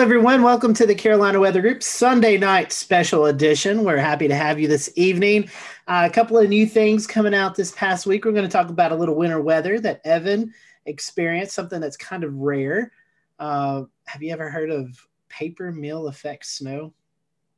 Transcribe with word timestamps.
everyone. 0.00 0.42
Welcome 0.42 0.72
to 0.74 0.86
the 0.86 0.94
Carolina 0.94 1.38
Weather 1.38 1.60
Group 1.60 1.82
Sunday 1.82 2.38
night 2.38 2.72
special 2.72 3.26
edition. 3.26 3.84
We're 3.84 3.98
happy 3.98 4.28
to 4.28 4.34
have 4.34 4.58
you 4.58 4.66
this 4.66 4.90
evening. 4.96 5.50
Uh, 5.86 6.08
a 6.10 6.10
couple 6.10 6.38
of 6.38 6.48
new 6.48 6.66
things 6.66 7.06
coming 7.06 7.34
out 7.34 7.54
this 7.54 7.72
past 7.72 8.06
week. 8.06 8.24
We're 8.24 8.32
going 8.32 8.48
to 8.48 8.50
talk 8.50 8.70
about 8.70 8.92
a 8.92 8.94
little 8.94 9.14
winter 9.14 9.42
weather 9.42 9.78
that 9.80 10.00
Evan 10.06 10.54
experienced, 10.86 11.54
something 11.54 11.82
that's 11.82 11.98
kind 11.98 12.24
of 12.24 12.34
rare. 12.34 12.92
Uh, 13.38 13.82
have 14.06 14.22
you 14.22 14.32
ever 14.32 14.48
heard 14.48 14.70
of 14.70 15.06
paper 15.28 15.70
mill 15.70 16.08
effect 16.08 16.46
snow? 16.46 16.94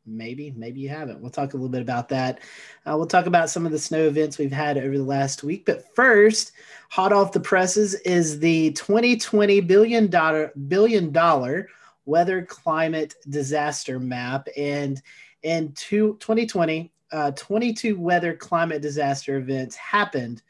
Maybe, 0.05 0.53
maybe 0.57 0.81
you 0.81 0.89
haven't. 0.89 1.21
We'll 1.21 1.31
talk 1.31 1.55
a 1.55 1.57
little 1.57 1.69
bit 1.69 1.83
about 1.83 2.09
that. 2.09 2.41
Uh, 2.85 2.97
we'll 2.97 3.07
talk 3.07 3.27
about 3.27 3.51
some 3.51 3.67
of 3.67 3.71
the 3.71 3.79
snow 3.79 4.09
events 4.09 4.37
we've 4.37 4.51
had 4.51 4.79
over 4.79 4.99
the 4.99 5.05
last 5.05 5.45
week. 5.45 5.65
But 5.65 5.95
first, 5.95 6.51
hot 6.91 7.13
off 7.13 7.31
the 7.31 7.39
presses 7.39 7.95
is 8.01 8.41
the 8.41 8.73
2020 8.73 9.61
billion 9.61 10.09
dollar 10.09 10.51
billion 10.67 11.13
dollar 11.13 11.69
weather 12.05 12.43
climate 12.43 13.15
disaster 13.29 13.99
map. 13.99 14.49
And 14.57 15.01
in 15.43 15.73
two, 15.73 16.17
2020, 16.21 16.93
uh, 17.13 17.33
22 17.33 17.99
weather 17.99 18.35
climate 18.35 18.83
disaster 18.83 19.37
events 19.37 19.77
happened 19.77 20.43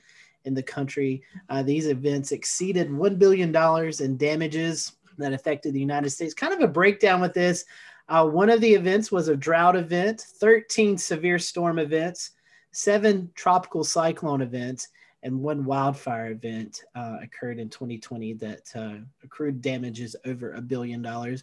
in 0.44 0.54
the 0.54 0.62
country. 0.62 1.22
Uh, 1.48 1.62
these 1.62 1.86
events 1.86 2.32
exceeded 2.32 2.88
$1 2.88 3.18
billion 3.18 3.54
in 4.00 4.16
damages 4.16 4.92
that 5.18 5.32
affected 5.32 5.74
the 5.74 5.80
United 5.80 6.10
States. 6.10 6.34
Kind 6.34 6.52
of 6.52 6.60
a 6.60 6.68
breakdown 6.68 7.20
with 7.20 7.34
this. 7.34 7.64
Uh, 8.08 8.26
one 8.26 8.50
of 8.50 8.60
the 8.60 8.74
events 8.74 9.12
was 9.12 9.28
a 9.28 9.36
drought 9.36 9.76
event, 9.76 10.20
13 10.20 10.98
severe 10.98 11.38
storm 11.38 11.78
events, 11.78 12.32
seven 12.72 13.30
tropical 13.34 13.84
cyclone 13.84 14.42
events, 14.42 14.88
and 15.22 15.40
one 15.40 15.64
wildfire 15.64 16.32
event 16.32 16.82
uh, 16.94 17.18
occurred 17.22 17.58
in 17.58 17.68
2020 17.68 18.34
that 18.34 18.70
uh, 18.74 18.94
accrued 19.22 19.62
damages 19.62 20.16
over 20.26 20.52
a 20.52 20.60
billion 20.60 21.02
dollars. 21.02 21.42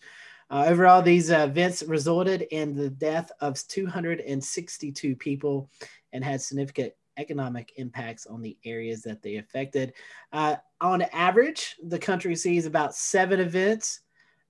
Uh, 0.52 0.66
overall, 0.68 1.02
these 1.02 1.30
events 1.30 1.84
resulted 1.84 2.42
in 2.52 2.76
the 2.76 2.90
death 2.90 3.32
of 3.40 3.56
262 3.68 5.16
people 5.16 5.70
and 6.12 6.24
had 6.24 6.42
significant 6.42 6.94
economic 7.18 7.74
impacts 7.76 8.26
on 8.26 8.42
the 8.42 8.58
areas 8.66 9.04
that 9.04 9.22
they 9.22 9.36
affected. 9.36 9.94
Uh, 10.34 10.56
on 10.82 11.02
average, 11.14 11.76
the 11.84 12.00
country 12.00 12.36
sees 12.36 12.66
about 12.66 12.96
seven 12.96 13.40
events, 13.40 14.02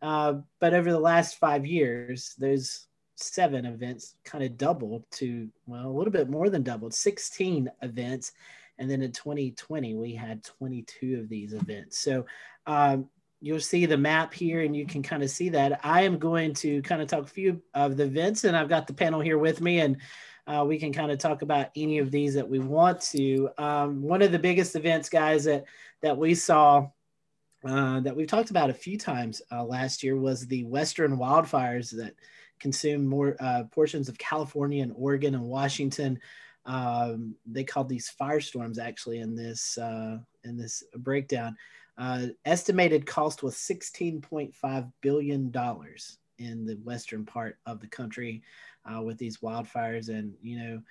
uh, 0.02 0.36
but 0.60 0.74
over 0.74 0.92
the 0.92 1.00
last 1.00 1.38
five 1.38 1.66
years, 1.66 2.36
those 2.38 2.88
seven 3.16 3.66
events 3.66 4.16
kind 4.24 4.44
of 4.44 4.58
doubled 4.58 5.04
to, 5.12 5.50
well, 5.66 5.88
a 5.88 5.92
little 5.92 6.14
bit 6.14 6.30
more 6.30 6.50
than 6.50 6.64
doubled, 6.64 6.94
16 6.94 7.70
events 7.82 8.32
and 8.80 8.90
then 8.90 9.02
in 9.02 9.12
2020, 9.12 9.96
we 9.96 10.16
had 10.16 10.44
22 10.44 11.20
of 11.20 11.30
these 11.30 11.54
events. 11.54 12.00
So 12.00 12.26
um, 12.66 13.10
you'll 13.42 13.60
see 13.60 13.86
the 13.86 13.98
map 13.98 14.34
here 14.34 14.62
and 14.62 14.76
you 14.76 14.86
can 14.86 15.04
kind 15.04 15.22
of 15.22 15.30
see 15.30 15.50
that. 15.50 15.82
I 15.84 16.04
am 16.04 16.18
going 16.18 16.54
to 16.56 16.82
kind 16.82 17.02
of 17.02 17.08
talk 17.08 17.26
a 17.26 17.28
few 17.28 17.62
of 17.74 17.98
the 17.98 18.04
events 18.04 18.46
and 18.46 18.56
I've 18.56 18.70
got 18.70 18.88
the 18.88 18.94
panel 18.94 19.20
here 19.20 19.38
with 19.38 19.62
me 19.62 19.82
and 19.82 19.98
uh, 20.48 20.66
we 20.66 20.80
can 20.80 20.92
kind 20.92 21.12
of 21.12 21.20
talk 21.20 21.42
about 21.42 21.70
any 21.76 22.00
of 22.00 22.10
these 22.10 22.34
that 22.34 22.50
we 22.50 22.60
want 22.60 23.02
to. 23.02 23.50
Um, 23.58 24.02
one 24.02 24.22
of 24.22 24.32
the 24.32 24.40
biggest 24.40 24.76
events, 24.76 25.10
guys, 25.10 25.44
that, 25.44 25.66
that 26.02 26.18
we 26.18 26.34
saw 26.34 26.88
uh, 27.66 28.00
that 28.00 28.16
we've 28.16 28.28
talked 28.28 28.52
about 28.52 28.70
a 28.70 28.74
few 28.74 28.98
times 28.98 29.42
uh, 29.52 29.64
last 29.64 30.02
year 30.02 30.16
was 30.16 30.48
the 30.48 30.64
Western 30.64 31.18
wildfires 31.18 31.92
that 31.92 32.14
consumed 32.60 33.06
more 33.06 33.36
uh, 33.42 33.64
portions 33.72 34.08
of 34.08 34.18
California 34.18 34.82
and 34.82 34.94
Oregon 34.96 35.36
and 35.36 35.44
Washington 35.44 36.20
um, 36.66 37.36
they 37.46 37.64
called 37.64 37.90
these 37.90 38.12
firestorms 38.20 38.80
actually 38.80 39.20
in 39.20 39.36
this 39.36 39.78
uh, 39.78 40.18
in 40.44 40.58
this 40.58 40.84
breakdown. 40.98 41.56
Uh, 41.98 42.28
estimated 42.46 43.06
cost 43.06 43.44
was 43.44 43.56
16.5 43.56 44.92
billion 45.02 45.52
dollars 45.52 46.18
in 46.38 46.66
the 46.66 46.76
western 46.84 47.26
part 47.26 47.58
of 47.66 47.82
the 47.82 47.88
country 47.88 48.42
uh, 48.86 49.02
with 49.02 49.18
these 49.18 49.38
wildfires, 49.38 50.10
and 50.10 50.34
you 50.42 50.60
know. 50.60 50.82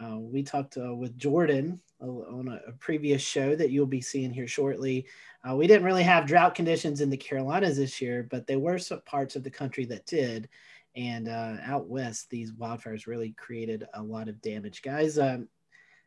Uh, 0.00 0.16
we 0.16 0.44
talked 0.44 0.78
uh, 0.78 0.94
with 0.94 1.18
Jordan 1.18 1.80
on 2.00 2.46
a, 2.46 2.68
a, 2.68 2.72
previous 2.74 3.20
show 3.20 3.56
that 3.56 3.70
you'll 3.70 3.84
be 3.84 4.00
seeing 4.00 4.32
here 4.32 4.46
shortly. 4.46 5.04
Uh, 5.48 5.56
we 5.56 5.66
didn't 5.66 5.84
really 5.84 6.04
have 6.04 6.24
drought 6.24 6.54
conditions 6.54 7.00
in 7.00 7.10
the 7.10 7.16
Carolinas 7.16 7.76
this 7.76 8.00
year, 8.00 8.26
but 8.30 8.46
there 8.46 8.60
were 8.60 8.78
some 8.78 9.00
parts 9.02 9.34
of 9.34 9.42
the 9.42 9.50
country 9.50 9.84
that 9.86 10.06
did. 10.06 10.48
And 10.98 11.28
uh, 11.28 11.58
out 11.64 11.86
west, 11.86 12.28
these 12.28 12.50
wildfires 12.52 13.06
really 13.06 13.32
created 13.38 13.86
a 13.94 14.02
lot 14.02 14.28
of 14.28 14.42
damage. 14.42 14.82
Guys, 14.82 15.16
um, 15.16 15.48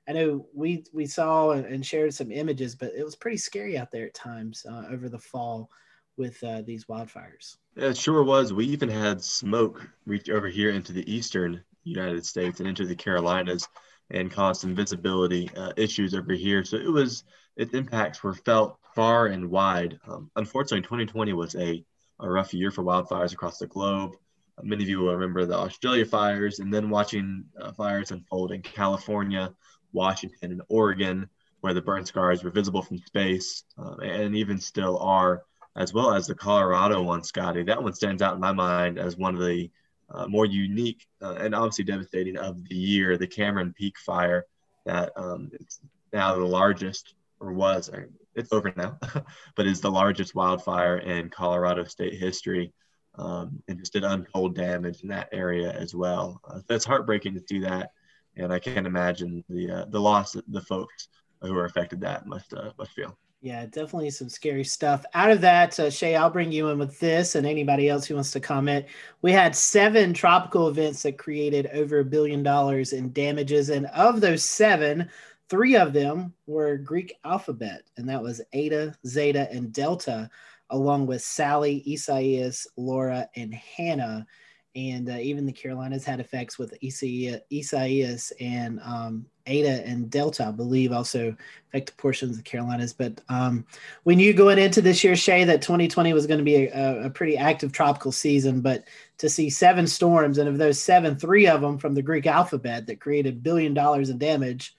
I 0.07 0.11
know 0.11 0.47
we 0.53 0.83
we 0.91 1.05
saw 1.05 1.51
and 1.51 1.85
shared 1.85 2.13
some 2.13 2.29
images, 2.29 2.75
but 2.75 2.91
it 2.93 3.05
was 3.05 3.15
pretty 3.15 3.37
scary 3.37 3.77
out 3.77 3.89
there 3.89 4.07
at 4.07 4.13
times 4.13 4.65
uh, 4.69 4.83
over 4.91 5.07
the 5.07 5.17
fall 5.17 5.69
with 6.17 6.43
uh, 6.43 6.61
these 6.63 6.85
wildfires. 6.85 7.55
Yeah, 7.77 7.85
it 7.85 7.97
sure 7.97 8.21
was. 8.23 8.51
We 8.51 8.65
even 8.65 8.89
had 8.89 9.23
smoke 9.23 9.87
reach 10.05 10.29
over 10.29 10.49
here 10.49 10.71
into 10.71 10.91
the 10.91 11.09
eastern 11.09 11.63
United 11.85 12.25
States 12.25 12.59
and 12.59 12.67
into 12.67 12.85
the 12.85 12.95
Carolinas 12.95 13.69
and 14.09 14.29
caused 14.29 14.59
some 14.59 14.75
visibility 14.75 15.49
uh, 15.55 15.71
issues 15.77 16.13
over 16.13 16.33
here. 16.33 16.65
So 16.65 16.75
it 16.75 16.91
was 16.91 17.23
its 17.55 17.73
impacts 17.73 18.21
were 18.23 18.33
felt 18.33 18.77
far 18.93 19.27
and 19.27 19.49
wide. 19.49 19.97
Um, 20.05 20.31
unfortunately, 20.35 20.81
2020 20.81 21.31
was 21.31 21.55
a, 21.55 21.85
a 22.19 22.29
rough 22.29 22.53
year 22.53 22.71
for 22.71 22.83
wildfires 22.83 23.31
across 23.31 23.57
the 23.57 23.67
globe. 23.67 24.17
Many 24.63 24.83
of 24.83 24.89
you 24.89 24.99
will 24.99 25.13
remember 25.13 25.45
the 25.45 25.57
Australia 25.57 26.05
fires 26.05 26.59
and 26.59 26.73
then 26.73 26.89
watching 26.89 27.45
uh, 27.59 27.71
fires 27.71 28.11
unfold 28.11 28.51
in 28.51 28.61
California, 28.61 29.53
Washington, 29.93 30.51
and 30.51 30.61
Oregon, 30.69 31.29
where 31.61 31.73
the 31.73 31.81
burn 31.81 32.05
scars 32.05 32.43
were 32.43 32.49
visible 32.49 32.81
from 32.81 32.97
space 32.99 33.63
uh, 33.77 33.95
and 33.97 34.35
even 34.35 34.59
still 34.59 34.97
are, 34.99 35.43
as 35.75 35.93
well 35.93 36.13
as 36.13 36.27
the 36.27 36.35
Colorado 36.35 37.01
one, 37.01 37.23
Scotty. 37.23 37.63
That 37.63 37.81
one 37.81 37.93
stands 37.93 38.21
out 38.21 38.35
in 38.35 38.39
my 38.39 38.51
mind 38.51 38.99
as 38.99 39.17
one 39.17 39.35
of 39.35 39.41
the 39.41 39.69
uh, 40.09 40.27
more 40.27 40.45
unique 40.45 41.07
uh, 41.21 41.35
and 41.39 41.55
obviously 41.55 41.85
devastating 41.85 42.37
of 42.37 42.67
the 42.67 42.75
year, 42.75 43.17
the 43.17 43.27
Cameron 43.27 43.73
Peak 43.77 43.97
fire 43.97 44.45
that 44.85 45.11
um, 45.15 45.49
it's 45.53 45.79
now 46.11 46.35
the 46.35 46.43
largest 46.43 47.13
or 47.39 47.53
was, 47.53 47.89
it's 48.35 48.53
over 48.53 48.73
now, 48.75 48.97
but 49.55 49.67
is 49.67 49.81
the 49.81 49.91
largest 49.91 50.35
wildfire 50.35 50.97
in 50.97 51.29
Colorado 51.29 51.83
state 51.85 52.13
history 52.13 52.73
um, 53.15 53.61
and 53.67 53.79
just 53.79 53.93
did 53.93 54.03
untold 54.03 54.55
damage 54.55 55.01
in 55.01 55.09
that 55.09 55.29
area 55.31 55.71
as 55.73 55.93
well. 55.93 56.41
Uh, 56.47 56.59
that's 56.67 56.85
heartbreaking 56.85 57.33
to 57.33 57.43
see 57.47 57.59
that, 57.59 57.91
and 58.37 58.51
I 58.53 58.59
can't 58.59 58.87
imagine 58.87 59.43
the 59.49 59.71
uh, 59.71 59.85
the 59.85 59.99
loss 59.99 60.33
that 60.33 60.49
the 60.51 60.61
folks 60.61 61.07
who 61.41 61.55
are 61.57 61.65
affected 61.65 62.01
that 62.01 62.25
must 62.25 62.53
uh, 62.53 62.71
must 62.77 62.91
feel. 62.91 63.17
Yeah, 63.43 63.65
definitely 63.65 64.11
some 64.11 64.29
scary 64.29 64.63
stuff. 64.63 65.03
Out 65.15 65.31
of 65.31 65.41
that, 65.41 65.79
uh, 65.79 65.89
Shay, 65.89 66.15
I'll 66.15 66.29
bring 66.29 66.51
you 66.51 66.69
in 66.69 66.77
with 66.77 66.99
this, 66.99 67.33
and 67.33 67.47
anybody 67.47 67.89
else 67.89 68.05
who 68.05 68.13
wants 68.13 68.31
to 68.31 68.39
comment. 68.39 68.85
We 69.23 69.31
had 69.31 69.55
seven 69.55 70.13
tropical 70.13 70.67
events 70.67 71.01
that 71.03 71.17
created 71.17 71.67
over 71.73 71.99
a 71.99 72.05
billion 72.05 72.43
dollars 72.43 72.93
in 72.93 73.11
damages, 73.13 73.69
and 73.69 73.87
of 73.87 74.21
those 74.21 74.43
seven, 74.43 75.09
three 75.49 75.75
of 75.75 75.91
them 75.91 76.33
were 76.45 76.77
Greek 76.77 77.15
alphabet, 77.25 77.81
and 77.97 78.07
that 78.07 78.21
was 78.21 78.41
Eta, 78.53 78.95
Zeta, 79.07 79.49
and 79.51 79.73
Delta 79.73 80.29
along 80.71 81.05
with 81.05 81.21
Sally, 81.21 81.83
Isaias, 81.87 82.65
Laura, 82.75 83.29
and 83.35 83.53
Hanna. 83.53 84.25
And 84.73 85.09
uh, 85.09 85.17
even 85.17 85.45
the 85.45 85.51
Carolinas 85.51 86.05
had 86.05 86.21
effects 86.21 86.57
with 86.57 86.73
Isaias 86.81 88.31
and 88.39 88.79
um, 88.83 89.25
Eta 89.45 89.85
and 89.85 90.09
Delta, 90.09 90.45
I 90.45 90.51
believe, 90.51 90.93
also 90.93 91.35
affected 91.67 91.97
portions 91.97 92.31
of 92.31 92.37
the 92.37 92.49
Carolinas. 92.49 92.93
But 92.93 93.19
um, 93.27 93.65
we 94.05 94.15
knew 94.15 94.33
going 94.33 94.57
into 94.59 94.81
this 94.81 95.03
year, 95.03 95.17
Shay, 95.17 95.43
that 95.43 95.61
2020 95.61 96.13
was 96.13 96.25
going 96.25 96.37
to 96.37 96.45
be 96.45 96.67
a, 96.67 97.05
a, 97.05 97.09
pretty 97.09 97.35
active 97.35 97.73
tropical 97.73 98.13
season. 98.13 98.61
But 98.61 98.85
to 99.17 99.29
see 99.29 99.49
seven 99.49 99.87
storms, 99.87 100.37
and 100.37 100.47
of 100.47 100.57
those 100.57 100.79
seven, 100.79 101.17
three 101.17 101.47
of 101.47 101.59
them 101.59 101.77
from 101.77 101.93
the 101.93 102.01
Greek 102.01 102.25
alphabet 102.25 102.87
that 102.87 103.01
created 103.01 103.43
billion 103.43 103.73
dollars 103.73 104.09
in 104.09 104.17
damage, 104.17 104.73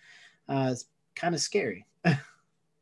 uh, 0.49 0.71
is 0.73 0.87
kind 1.15 1.35
of 1.35 1.41
scary. 1.43 1.85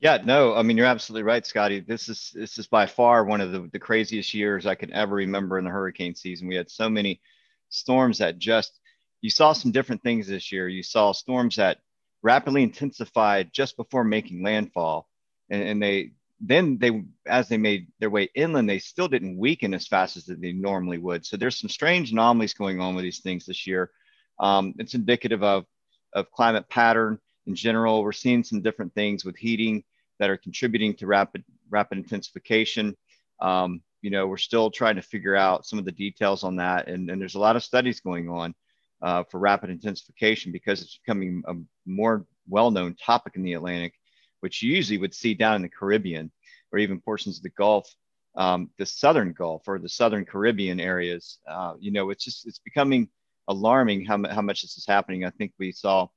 Yeah, 0.01 0.19
no, 0.25 0.55
I 0.55 0.63
mean 0.63 0.79
you're 0.79 0.87
absolutely 0.87 1.25
right, 1.25 1.45
Scotty. 1.45 1.81
This 1.81 2.09
is 2.09 2.31
this 2.35 2.57
is 2.59 2.67
by 2.67 2.87
far 2.87 3.25
one 3.25 3.43
of 3.43 3.53
the, 3.53 3.69
the 3.71 3.79
craziest 3.79 4.33
years 4.33 4.65
I 4.67 4.75
can 4.75 4.93
ever 4.95 5.15
remember 5.15 5.59
in 5.59 5.65
the 5.65 5.71
hurricane 5.71 6.15
season. 6.15 6.49
We 6.49 6.55
had 6.55 6.71
so 6.71 6.89
many 6.89 7.21
storms 7.69 8.19
that 8.19 8.39
just 8.39 8.81
you 9.21 9.29
saw 9.29 9.53
some 9.53 9.73
different 9.73 10.03
things 10.03 10.27
this 10.27 10.51
year. 10.53 10.69
You 10.69 10.83
saw 10.83 11.13
storms 11.13 11.57
that 11.57 11.81
rapidly 12.23 12.63
intensified 12.63 13.53
just 13.53 13.77
before 13.77 14.05
making 14.05 14.43
landfall, 14.43 15.07
and, 15.51 15.63
and 15.63 15.83
they 15.83 16.13
then 16.41 16.79
they 16.79 17.03
as 17.27 17.49
they 17.51 17.59
made 17.59 17.89
their 17.99 18.09
way 18.09 18.31
inland, 18.35 18.71
they 18.71 18.79
still 18.79 19.09
didn't 19.09 19.37
weaken 19.37 19.75
as 19.75 19.87
fast 19.87 20.17
as 20.17 20.25
they 20.25 20.53
normally 20.53 20.97
would. 20.97 21.27
So 21.27 21.37
there's 21.37 21.59
some 21.59 21.69
strange 21.69 22.11
anomalies 22.11 22.55
going 22.55 22.81
on 22.81 22.95
with 22.95 23.05
these 23.05 23.21
things 23.21 23.45
this 23.45 23.67
year. 23.67 23.91
Um, 24.39 24.75
it's 24.79 24.95
indicative 24.95 25.43
of 25.43 25.67
of 26.15 26.31
climate 26.31 26.71
pattern 26.71 27.19
in 27.47 27.55
general. 27.55 28.03
We're 28.03 28.13
seeing 28.13 28.43
some 28.45 28.63
different 28.63 28.95
things 28.95 29.27
with 29.27 29.37
heating 29.37 29.85
that 30.21 30.31
are 30.31 30.37
contributing 30.37 30.95
to 30.95 31.09
rapid 31.09 31.43
rapid 31.71 31.99
intensification. 31.99 32.97
Um, 33.41 33.83
you 34.03 34.11
know, 34.11 34.29
we're 34.29 34.37
still 34.37 34.71
trying 34.71 34.97
to 34.97 35.03
figure 35.03 35.35
out 35.35 35.67
some 35.67 35.81
of 35.81 35.85
the 35.85 35.93
details 35.93 36.45
on 36.45 36.57
that, 36.57 36.89
and, 36.89 37.11
and 37.11 37.21
there's 37.21 37.35
a 37.35 37.41
lot 37.41 37.57
of 37.57 37.65
studies 37.65 38.01
going 38.01 38.29
on 38.29 38.55
uh, 39.03 39.25
for 39.31 39.41
rapid 39.41 39.71
intensification 39.71 40.53
because 40.53 40.83
it's 40.83 41.01
becoming 41.05 41.43
a 41.49 41.55
more 41.87 42.25
well-known 42.49 42.95
topic 42.95 43.35
in 43.37 43.43
the 43.43 43.55
Atlantic, 43.55 43.95
which 44.41 44.63
you 44.63 44.73
usually 44.73 44.99
would 44.99 45.15
see 45.15 45.35
down 45.35 45.57
in 45.57 45.63
the 45.63 45.69
Caribbean 45.69 46.31
or 46.73 46.79
even 46.79 47.01
portions 47.01 47.39
of 47.39 47.43
the 47.43 47.51
Gulf. 47.51 47.93
um, 48.37 48.71
the 48.79 48.87
southern 48.87 49.33
Gulf 49.33 49.63
or 49.67 49.79
the 49.79 49.89
southern 49.89 50.25
Caribbean 50.25 50.81
areas. 50.81 51.39
Uh, 51.49 51.75
you 51.79 51.91
know, 51.91 52.11
it's 52.11 52.25
just 52.25 52.47
it's 52.47 52.59
becoming 52.61 53.09
alarming 53.49 54.05
how, 54.05 54.23
how 54.29 54.43
much 54.43 54.63
this 54.63 54.77
is 54.77 54.87
happening. 54.87 55.25
I 55.25 55.31
think 55.31 55.53
we 55.59 55.73
saw 55.73 56.09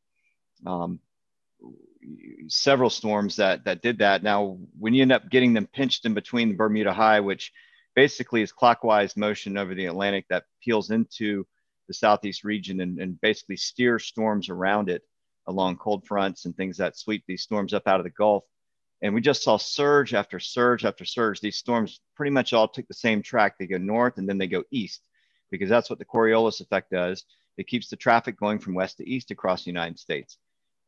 um, 0.65 0.99
several 2.47 2.89
storms 2.89 3.35
that 3.37 3.65
that 3.65 3.81
did 3.81 3.99
that. 3.99 4.23
Now, 4.23 4.57
when 4.77 4.93
you 4.93 5.01
end 5.01 5.11
up 5.11 5.29
getting 5.29 5.53
them 5.53 5.67
pinched 5.67 6.05
in 6.05 6.13
between 6.13 6.49
the 6.49 6.55
Bermuda 6.55 6.93
High, 6.93 7.19
which 7.19 7.51
basically 7.95 8.41
is 8.41 8.51
clockwise 8.51 9.15
motion 9.17 9.57
over 9.57 9.75
the 9.75 9.85
Atlantic 9.85 10.25
that 10.29 10.45
peels 10.63 10.89
into 10.91 11.45
the 11.87 11.93
southeast 11.93 12.43
region 12.43 12.81
and, 12.81 12.99
and 12.99 13.19
basically 13.21 13.57
steers 13.57 14.05
storms 14.05 14.49
around 14.49 14.89
it 14.89 15.03
along 15.47 15.77
cold 15.77 16.05
fronts 16.07 16.45
and 16.45 16.55
things 16.55 16.77
that 16.77 16.97
sweep 16.97 17.23
these 17.27 17.43
storms 17.43 17.73
up 17.73 17.87
out 17.87 17.99
of 17.99 18.05
the 18.05 18.09
Gulf. 18.09 18.43
And 19.01 19.13
we 19.13 19.19
just 19.19 19.43
saw 19.43 19.57
surge 19.57 20.13
after 20.13 20.39
surge 20.39 20.85
after 20.85 21.03
surge. 21.03 21.41
These 21.41 21.57
storms 21.57 21.99
pretty 22.15 22.31
much 22.31 22.53
all 22.53 22.69
took 22.69 22.87
the 22.87 22.93
same 22.93 23.21
track. 23.21 23.57
They 23.57 23.67
go 23.67 23.77
north 23.77 24.17
and 24.17 24.27
then 24.27 24.37
they 24.37 24.47
go 24.47 24.63
east 24.71 25.01
because 25.51 25.69
that's 25.69 25.89
what 25.89 25.99
the 25.99 26.05
Coriolis 26.05 26.61
effect 26.61 26.89
does. 26.89 27.25
It 27.57 27.67
keeps 27.67 27.89
the 27.89 27.97
traffic 27.97 28.39
going 28.39 28.59
from 28.59 28.73
west 28.73 28.97
to 28.97 29.09
east 29.09 29.29
across 29.29 29.63
the 29.63 29.71
United 29.71 29.99
States. 29.99 30.37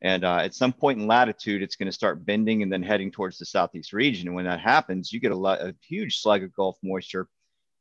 And 0.02 0.24
uh, 0.24 0.36
at 0.36 0.54
some 0.54 0.72
point 0.72 0.98
in 0.98 1.06
latitude, 1.06 1.62
it's 1.62 1.76
going 1.76 1.86
to 1.86 1.92
start 1.92 2.24
bending 2.24 2.62
and 2.62 2.72
then 2.72 2.82
heading 2.82 3.10
towards 3.10 3.38
the 3.38 3.46
southeast 3.46 3.92
region. 3.92 4.28
And 4.28 4.36
when 4.36 4.44
that 4.44 4.60
happens, 4.60 5.12
you 5.12 5.20
get 5.20 5.32
a, 5.32 5.36
lot, 5.36 5.60
a 5.60 5.74
huge 5.86 6.20
slug 6.20 6.42
of 6.42 6.54
Gulf 6.54 6.76
moisture 6.82 7.28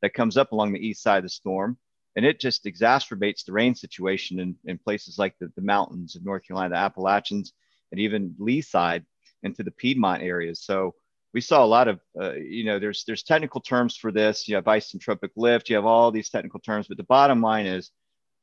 that 0.02 0.14
comes 0.14 0.38
up 0.38 0.52
along 0.52 0.72
the 0.72 0.86
east 0.86 1.04
side 1.04 1.18
of 1.18 1.24
the 1.24 1.30
storm. 1.30 1.78
And 2.16 2.26
it 2.26 2.40
just 2.40 2.64
exacerbates 2.64 3.44
the 3.44 3.52
rain 3.52 3.76
situation 3.76 4.40
in, 4.40 4.56
in 4.64 4.78
places 4.78 5.20
like 5.20 5.36
the, 5.40 5.52
the 5.56 5.62
mountains 5.62 6.16
of 6.16 6.24
North 6.24 6.48
Carolina, 6.48 6.70
the 6.70 6.78
Appalachians, 6.78 7.52
and 7.92 8.00
even 8.00 8.34
lee 8.40 8.62
side 8.62 9.06
into 9.44 9.64
the 9.64 9.72
Piedmont 9.72 10.24
areas. 10.24 10.64
So 10.64 10.96
we 11.34 11.42
saw 11.42 11.66
a 11.66 11.68
lot 11.68 11.90
of, 11.90 12.00
uh, 12.20 12.34
you 12.34 12.64
know, 12.64 12.80
there's 12.80 13.04
there's 13.06 13.24
technical 13.24 13.60
terms 13.60 13.98
for 13.98 14.10
this. 14.10 14.48
You 14.48 14.56
have 14.56 14.64
isentropic 14.64 15.32
lift. 15.36 15.70
You 15.70 15.76
have 15.76 15.86
all 15.86 16.10
these 16.10 16.30
technical 16.30 16.62
terms, 16.62 16.88
but 16.88 16.96
the 16.96 17.04
bottom 17.04 17.42
line 17.42 17.66
is 17.66 17.92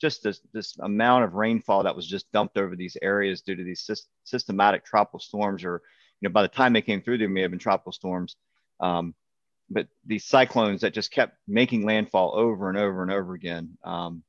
just 0.03 0.25
this 0.25 0.41
this 0.53 0.77
amount 0.81 1.25
of 1.25 1.35
rainfall 1.35 1.85
that 1.85 1.97
was 1.97 2.07
just 2.07 2.31
dumped 2.33 2.59
over 2.59 2.77
these 2.77 2.97
areas 3.01 3.41
due 3.41 3.55
to 3.55 3.65
these 3.65 3.81
sy- 3.81 3.95
systematic 4.25 4.85
tropical 4.85 5.21
storms, 5.21 5.65
or 5.65 5.81
you 6.21 6.29
know, 6.29 6.33
by 6.33 6.43
the 6.43 6.49
time 6.49 6.75
they 6.75 6.83
came 6.83 7.01
through, 7.01 7.19
there 7.19 7.29
may 7.29 7.43
have 7.43 7.53
been 7.53 7.61
tropical 7.61 7.93
storms. 7.93 8.37
Um, 8.81 9.15
but 9.71 9.87
these 10.05 10.25
cyclones 10.27 10.83
that 10.83 10.93
just 10.93 11.13
kept 11.13 11.39
making 11.49 11.87
landfall 11.87 12.35
over 12.35 12.69
and 12.69 12.77
over 12.77 13.03
and 13.03 13.13
over 13.13 13.33
again. 13.33 13.79
Um, 13.85 14.25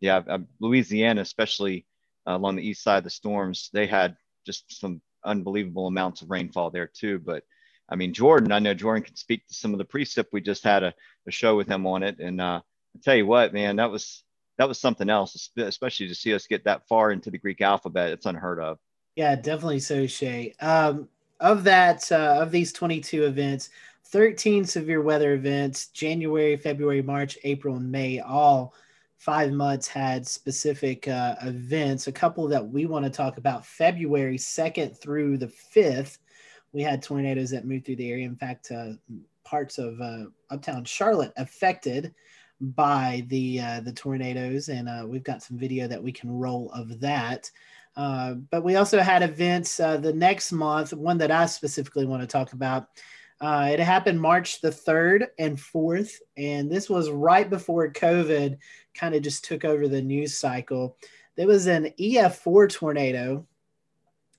yeah, 0.00 0.22
Louisiana, 0.60 1.22
especially 1.22 1.86
uh, 2.28 2.36
along 2.36 2.56
the 2.56 2.68
east 2.68 2.82
side 2.82 2.98
of 2.98 3.04
the 3.04 3.10
storms, 3.10 3.70
they 3.72 3.86
had 3.86 4.16
just 4.44 4.78
some 4.78 5.00
unbelievable 5.24 5.86
amounts 5.86 6.20
of 6.20 6.30
rainfall 6.30 6.70
there 6.70 6.90
too. 6.92 7.20
But 7.20 7.44
I 7.88 7.94
mean, 7.94 8.12
Jordan, 8.12 8.52
I 8.52 8.58
know 8.58 8.74
Jordan 8.74 9.04
can 9.04 9.16
speak 9.16 9.46
to 9.46 9.54
some 9.54 9.72
of 9.72 9.78
the 9.78 9.84
precip. 9.84 10.26
We 10.32 10.40
just 10.40 10.64
had 10.64 10.82
a, 10.82 10.92
a 11.28 11.30
show 11.30 11.56
with 11.56 11.68
him 11.68 11.86
on 11.86 12.02
it, 12.02 12.18
and 12.18 12.40
uh, 12.40 12.60
I 12.60 12.98
tell 13.02 13.14
you 13.14 13.26
what, 13.26 13.54
man, 13.54 13.76
that 13.76 13.92
was 13.92 14.24
that 14.58 14.68
was 14.68 14.78
something 14.78 15.10
else, 15.10 15.50
especially 15.56 16.08
to 16.08 16.14
see 16.14 16.34
us 16.34 16.46
get 16.46 16.64
that 16.64 16.86
far 16.88 17.12
into 17.12 17.30
the 17.30 17.38
Greek 17.38 17.60
alphabet. 17.60 18.10
It's 18.10 18.26
unheard 18.26 18.60
of. 18.60 18.78
Yeah, 19.14 19.34
definitely 19.34 19.80
so, 19.80 20.06
Shay. 20.06 20.54
Um, 20.60 21.08
of 21.40 21.64
that, 21.64 22.10
uh, 22.10 22.38
of 22.40 22.50
these 22.50 22.72
22 22.72 23.24
events, 23.24 23.70
13 24.04 24.64
severe 24.64 25.02
weather 25.02 25.34
events, 25.34 25.88
January, 25.88 26.56
February, 26.56 27.02
March, 27.02 27.36
April, 27.44 27.76
and 27.76 27.90
May, 27.90 28.20
all 28.20 28.74
five 29.18 29.52
months 29.52 29.88
had 29.88 30.26
specific 30.26 31.08
uh, 31.08 31.34
events. 31.42 32.06
A 32.06 32.12
couple 32.12 32.46
that 32.48 32.66
we 32.66 32.86
want 32.86 33.04
to 33.04 33.10
talk 33.10 33.38
about 33.38 33.66
February 33.66 34.38
2nd 34.38 34.96
through 34.98 35.38
the 35.38 35.48
5th, 35.74 36.18
we 36.72 36.82
had 36.82 37.02
tornadoes 37.02 37.50
that 37.50 37.64
moved 37.64 37.86
through 37.86 37.96
the 37.96 38.10
area. 38.10 38.26
In 38.26 38.36
fact, 38.36 38.70
uh, 38.70 38.92
parts 39.44 39.78
of 39.78 40.00
uh, 40.00 40.24
uptown 40.50 40.84
Charlotte 40.84 41.32
affected 41.36 42.14
by 42.60 43.24
the 43.28 43.60
uh, 43.60 43.80
the 43.80 43.92
tornadoes, 43.92 44.68
and 44.68 44.88
uh, 44.88 45.04
we've 45.06 45.24
got 45.24 45.42
some 45.42 45.58
video 45.58 45.86
that 45.88 46.02
we 46.02 46.12
can 46.12 46.30
roll 46.30 46.70
of 46.72 47.00
that. 47.00 47.50
Uh, 47.96 48.34
but 48.50 48.62
we 48.62 48.76
also 48.76 49.00
had 49.00 49.22
events 49.22 49.80
uh, 49.80 49.96
the 49.96 50.12
next 50.12 50.52
month. 50.52 50.92
One 50.92 51.18
that 51.18 51.30
I 51.30 51.46
specifically 51.46 52.06
want 52.06 52.22
to 52.22 52.26
talk 52.26 52.52
about. 52.52 52.88
Uh, 53.40 53.68
it 53.70 53.80
happened 53.80 54.20
March 54.20 54.60
the 54.62 54.72
third 54.72 55.26
and 55.38 55.60
fourth, 55.60 56.20
and 56.36 56.70
this 56.70 56.88
was 56.88 57.10
right 57.10 57.48
before 57.48 57.92
COVID 57.92 58.56
kind 58.94 59.14
of 59.14 59.22
just 59.22 59.44
took 59.44 59.64
over 59.64 59.88
the 59.88 60.00
news 60.00 60.38
cycle. 60.38 60.96
There 61.36 61.46
was 61.46 61.66
an 61.66 61.92
EF4 62.00 62.70
tornado 62.72 63.46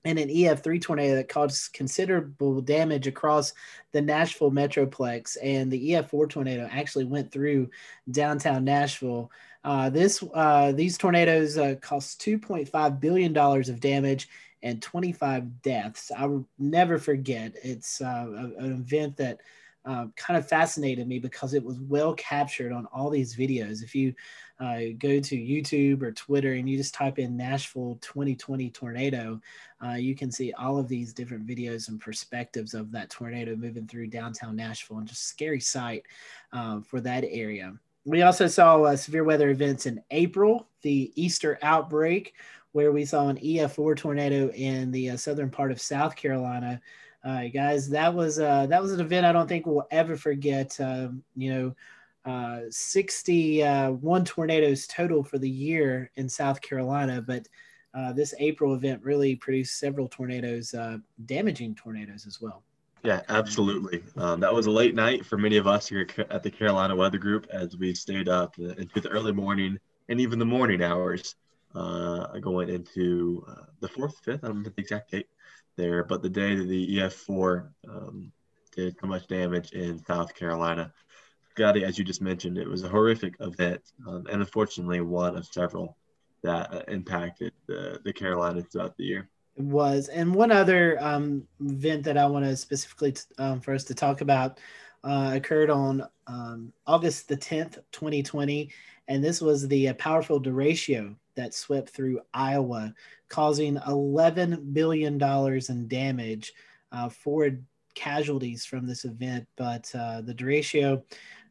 and 0.04 0.18
an 0.18 0.28
EF3 0.28 0.80
tornado 0.80 1.16
that 1.16 1.28
caused 1.28 1.72
considerable 1.72 2.60
damage 2.60 3.06
across 3.06 3.52
the 3.92 4.00
Nashville 4.00 4.50
Metroplex. 4.50 5.36
And 5.42 5.70
the 5.70 5.90
EF4 5.90 6.30
tornado 6.30 6.68
actually 6.70 7.04
went 7.04 7.32
through 7.32 7.70
downtown 8.10 8.64
Nashville. 8.64 9.30
Uh, 9.64 9.90
this 9.90 10.22
uh, 10.34 10.72
these 10.72 10.96
tornadoes 10.96 11.58
uh, 11.58 11.74
cost 11.80 12.20
2.5 12.20 13.00
billion 13.00 13.32
dollars 13.32 13.68
of 13.68 13.80
damage 13.80 14.28
and 14.62 14.82
25 14.82 15.62
deaths. 15.62 16.10
I 16.16 16.26
will 16.26 16.46
never 16.58 16.98
forget. 16.98 17.54
It's 17.62 18.00
uh, 18.00 18.52
an 18.58 18.72
event 18.72 19.16
that 19.18 19.40
uh, 19.88 20.06
kind 20.16 20.36
of 20.36 20.46
fascinated 20.46 21.08
me 21.08 21.18
because 21.18 21.54
it 21.54 21.64
was 21.64 21.80
well 21.80 22.12
captured 22.14 22.72
on 22.72 22.84
all 22.92 23.08
these 23.08 23.34
videos. 23.34 23.82
If 23.82 23.94
you 23.94 24.14
uh, 24.60 24.80
go 24.98 25.18
to 25.18 25.36
YouTube 25.36 26.02
or 26.02 26.12
Twitter 26.12 26.52
and 26.52 26.68
you 26.68 26.76
just 26.76 26.92
type 26.92 27.18
in 27.18 27.38
Nashville 27.38 27.98
2020 28.02 28.68
tornado, 28.70 29.40
uh, 29.82 29.94
you 29.94 30.14
can 30.14 30.30
see 30.30 30.52
all 30.52 30.76
of 30.78 30.88
these 30.88 31.14
different 31.14 31.46
videos 31.46 31.88
and 31.88 31.98
perspectives 31.98 32.74
of 32.74 32.92
that 32.92 33.08
tornado 33.08 33.56
moving 33.56 33.86
through 33.86 34.08
downtown 34.08 34.54
Nashville 34.54 34.98
and 34.98 35.08
just 35.08 35.24
scary 35.26 35.60
sight 35.60 36.02
uh, 36.52 36.80
for 36.82 37.00
that 37.00 37.24
area. 37.26 37.72
We 38.04 38.22
also 38.22 38.46
saw 38.46 38.82
uh, 38.82 38.96
severe 38.96 39.24
weather 39.24 39.48
events 39.48 39.86
in 39.86 40.02
April, 40.10 40.68
the 40.82 41.12
Easter 41.14 41.58
outbreak, 41.62 42.34
where 42.72 42.92
we 42.92 43.06
saw 43.06 43.28
an 43.28 43.38
EF4 43.38 43.96
tornado 43.96 44.50
in 44.50 44.90
the 44.90 45.10
uh, 45.10 45.16
southern 45.16 45.50
part 45.50 45.72
of 45.72 45.80
South 45.80 46.14
Carolina. 46.14 46.78
Uh, 47.24 47.48
guys, 47.52 47.88
that 47.90 48.14
was 48.14 48.38
uh, 48.38 48.66
that 48.66 48.80
was 48.80 48.92
an 48.92 49.00
event 49.00 49.26
I 49.26 49.32
don't 49.32 49.48
think 49.48 49.66
we'll 49.66 49.86
ever 49.90 50.16
forget. 50.16 50.78
Um, 50.80 51.22
you 51.34 51.52
know, 51.52 51.74
uh, 52.24 52.60
61 52.70 54.24
tornadoes 54.24 54.86
total 54.86 55.24
for 55.24 55.38
the 55.38 55.48
year 55.48 56.10
in 56.16 56.28
South 56.28 56.60
Carolina, 56.60 57.22
but 57.22 57.46
uh, 57.94 58.12
this 58.12 58.34
April 58.38 58.74
event 58.74 59.02
really 59.02 59.34
produced 59.34 59.78
several 59.78 60.08
tornadoes, 60.08 60.74
uh, 60.74 60.98
damaging 61.26 61.74
tornadoes 61.74 62.26
as 62.26 62.40
well. 62.40 62.62
Yeah, 63.02 63.22
absolutely. 63.28 64.02
Um, 64.16 64.40
that 64.40 64.52
was 64.52 64.66
a 64.66 64.70
late 64.70 64.94
night 64.94 65.24
for 65.24 65.38
many 65.38 65.56
of 65.56 65.66
us 65.66 65.88
here 65.88 66.06
at 66.30 66.42
the 66.42 66.50
Carolina 66.50 66.94
Weather 66.94 67.18
Group 67.18 67.46
as 67.50 67.76
we 67.76 67.94
stayed 67.94 68.28
up 68.28 68.58
into 68.58 69.00
the 69.00 69.08
early 69.08 69.32
morning 69.32 69.78
and 70.08 70.20
even 70.20 70.38
the 70.38 70.44
morning 70.44 70.82
hours, 70.82 71.36
uh, 71.74 72.38
going 72.38 72.68
into 72.68 73.44
uh, 73.48 73.66
the 73.80 73.88
fourth, 73.88 74.18
fifth. 74.24 74.42
I 74.42 74.48
don't 74.48 74.62
know 74.62 74.70
the 74.74 74.80
exact 74.80 75.12
date 75.12 75.28
there, 75.78 76.04
but 76.04 76.22
the 76.22 76.28
day 76.28 76.54
that 76.54 76.68
the 76.68 76.98
EF4 76.98 77.68
um, 77.88 78.30
did 78.76 78.96
so 79.00 79.06
much 79.06 79.26
damage 79.26 79.72
in 79.72 80.04
South 80.04 80.34
Carolina. 80.34 80.92
Scotty, 81.52 81.84
as 81.84 81.98
you 81.98 82.04
just 82.04 82.20
mentioned, 82.20 82.58
it 82.58 82.68
was 82.68 82.84
a 82.84 82.88
horrific 82.88 83.34
event, 83.40 83.80
um, 84.06 84.26
and 84.30 84.42
unfortunately, 84.42 85.00
one 85.00 85.36
of 85.36 85.46
several 85.46 85.96
that 86.42 86.72
uh, 86.72 86.82
impacted 86.88 87.52
the, 87.66 87.98
the 88.04 88.12
Carolinas 88.12 88.66
throughout 88.70 88.96
the 88.96 89.04
year. 89.04 89.28
It 89.56 89.64
was. 89.64 90.08
And 90.08 90.34
one 90.34 90.52
other 90.52 90.96
um, 91.00 91.48
event 91.60 92.04
that 92.04 92.16
I 92.16 92.26
want 92.26 92.44
to 92.44 92.56
specifically 92.56 93.12
t- 93.12 93.22
um, 93.38 93.60
for 93.60 93.74
us 93.74 93.84
to 93.84 93.94
talk 93.94 94.20
about 94.20 94.60
uh, 95.02 95.32
occurred 95.34 95.70
on 95.70 96.04
um, 96.28 96.72
August 96.86 97.28
the 97.28 97.36
10th, 97.36 97.78
2020. 97.90 98.70
And 99.08 99.24
this 99.24 99.40
was 99.40 99.66
the 99.66 99.88
uh, 99.88 99.94
powerful 99.94 100.40
derecho 100.40 101.16
that 101.38 101.54
swept 101.54 101.90
through 101.90 102.20
Iowa, 102.34 102.94
causing 103.28 103.76
$11 103.76 104.74
billion 104.74 105.22
in 105.22 105.88
damage, 105.88 106.52
uh, 106.92 107.08
for 107.08 107.50
casualties 107.94 108.64
from 108.64 108.86
this 108.86 109.04
event. 109.04 109.46
But 109.56 109.90
uh, 109.94 110.20
the 110.20 110.34
derecho 110.34 111.02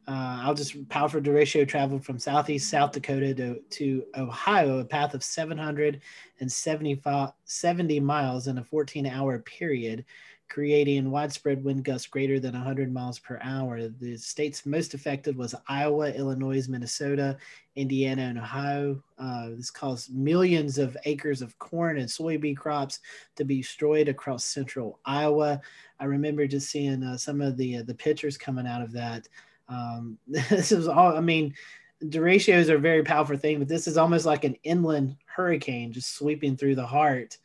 uh, 0.08 0.40
I'll 0.42 0.54
just 0.54 0.88
powerful 0.88 1.20
derecho 1.20 1.68
traveled 1.68 2.02
from 2.02 2.18
southeast 2.18 2.70
South 2.70 2.92
Dakota 2.92 3.34
to, 3.34 3.60
to 3.68 4.06
Ohio, 4.16 4.78
a 4.78 4.84
path 4.84 5.12
of 5.12 5.22
770 5.22 8.00
miles 8.00 8.46
in 8.46 8.56
a 8.56 8.64
14 8.64 9.06
hour 9.06 9.38
period, 9.40 10.06
creating 10.48 11.10
widespread 11.10 11.62
wind 11.62 11.84
gusts 11.84 12.06
greater 12.06 12.40
than 12.40 12.54
100 12.54 12.92
miles 12.92 13.18
per 13.18 13.38
hour. 13.42 13.88
The 13.88 14.16
states 14.16 14.64
most 14.64 14.94
affected 14.94 15.36
was 15.36 15.54
Iowa, 15.68 16.10
Illinois, 16.10 16.66
Minnesota, 16.68 17.36
Indiana, 17.76 18.22
and 18.22 18.38
Ohio. 18.38 19.02
Uh, 19.18 19.50
this 19.50 19.70
caused 19.70 20.14
millions 20.14 20.78
of 20.78 20.96
acres 21.04 21.42
of 21.42 21.58
corn 21.58 21.98
and 21.98 22.08
soybean 22.08 22.56
crops 22.56 23.00
to 23.36 23.44
be 23.44 23.58
destroyed 23.58 24.08
across 24.08 24.44
central 24.44 24.98
Iowa. 25.04 25.60
I 26.00 26.04
remember 26.06 26.46
just 26.46 26.70
seeing 26.70 27.02
uh, 27.02 27.18
some 27.18 27.40
of 27.40 27.56
the 27.56 27.78
uh, 27.78 27.82
the 27.82 27.94
pictures 27.94 28.38
coming 28.38 28.66
out 28.66 28.82
of 28.82 28.92
that. 28.92 29.28
Um, 29.68 30.18
this 30.26 30.72
is 30.72 30.88
all, 30.88 31.16
I 31.16 31.20
mean, 31.20 31.54
derechos 32.02 32.70
are 32.70 32.76
a 32.76 32.80
very 32.80 33.02
powerful 33.02 33.36
thing, 33.36 33.58
but 33.58 33.68
this 33.68 33.86
is 33.86 33.98
almost 33.98 34.24
like 34.24 34.44
an 34.44 34.56
inland 34.62 35.16
hurricane 35.26 35.92
just 35.92 36.14
sweeping 36.14 36.56
through 36.56 36.76
the 36.76 36.86
heart 36.86 37.36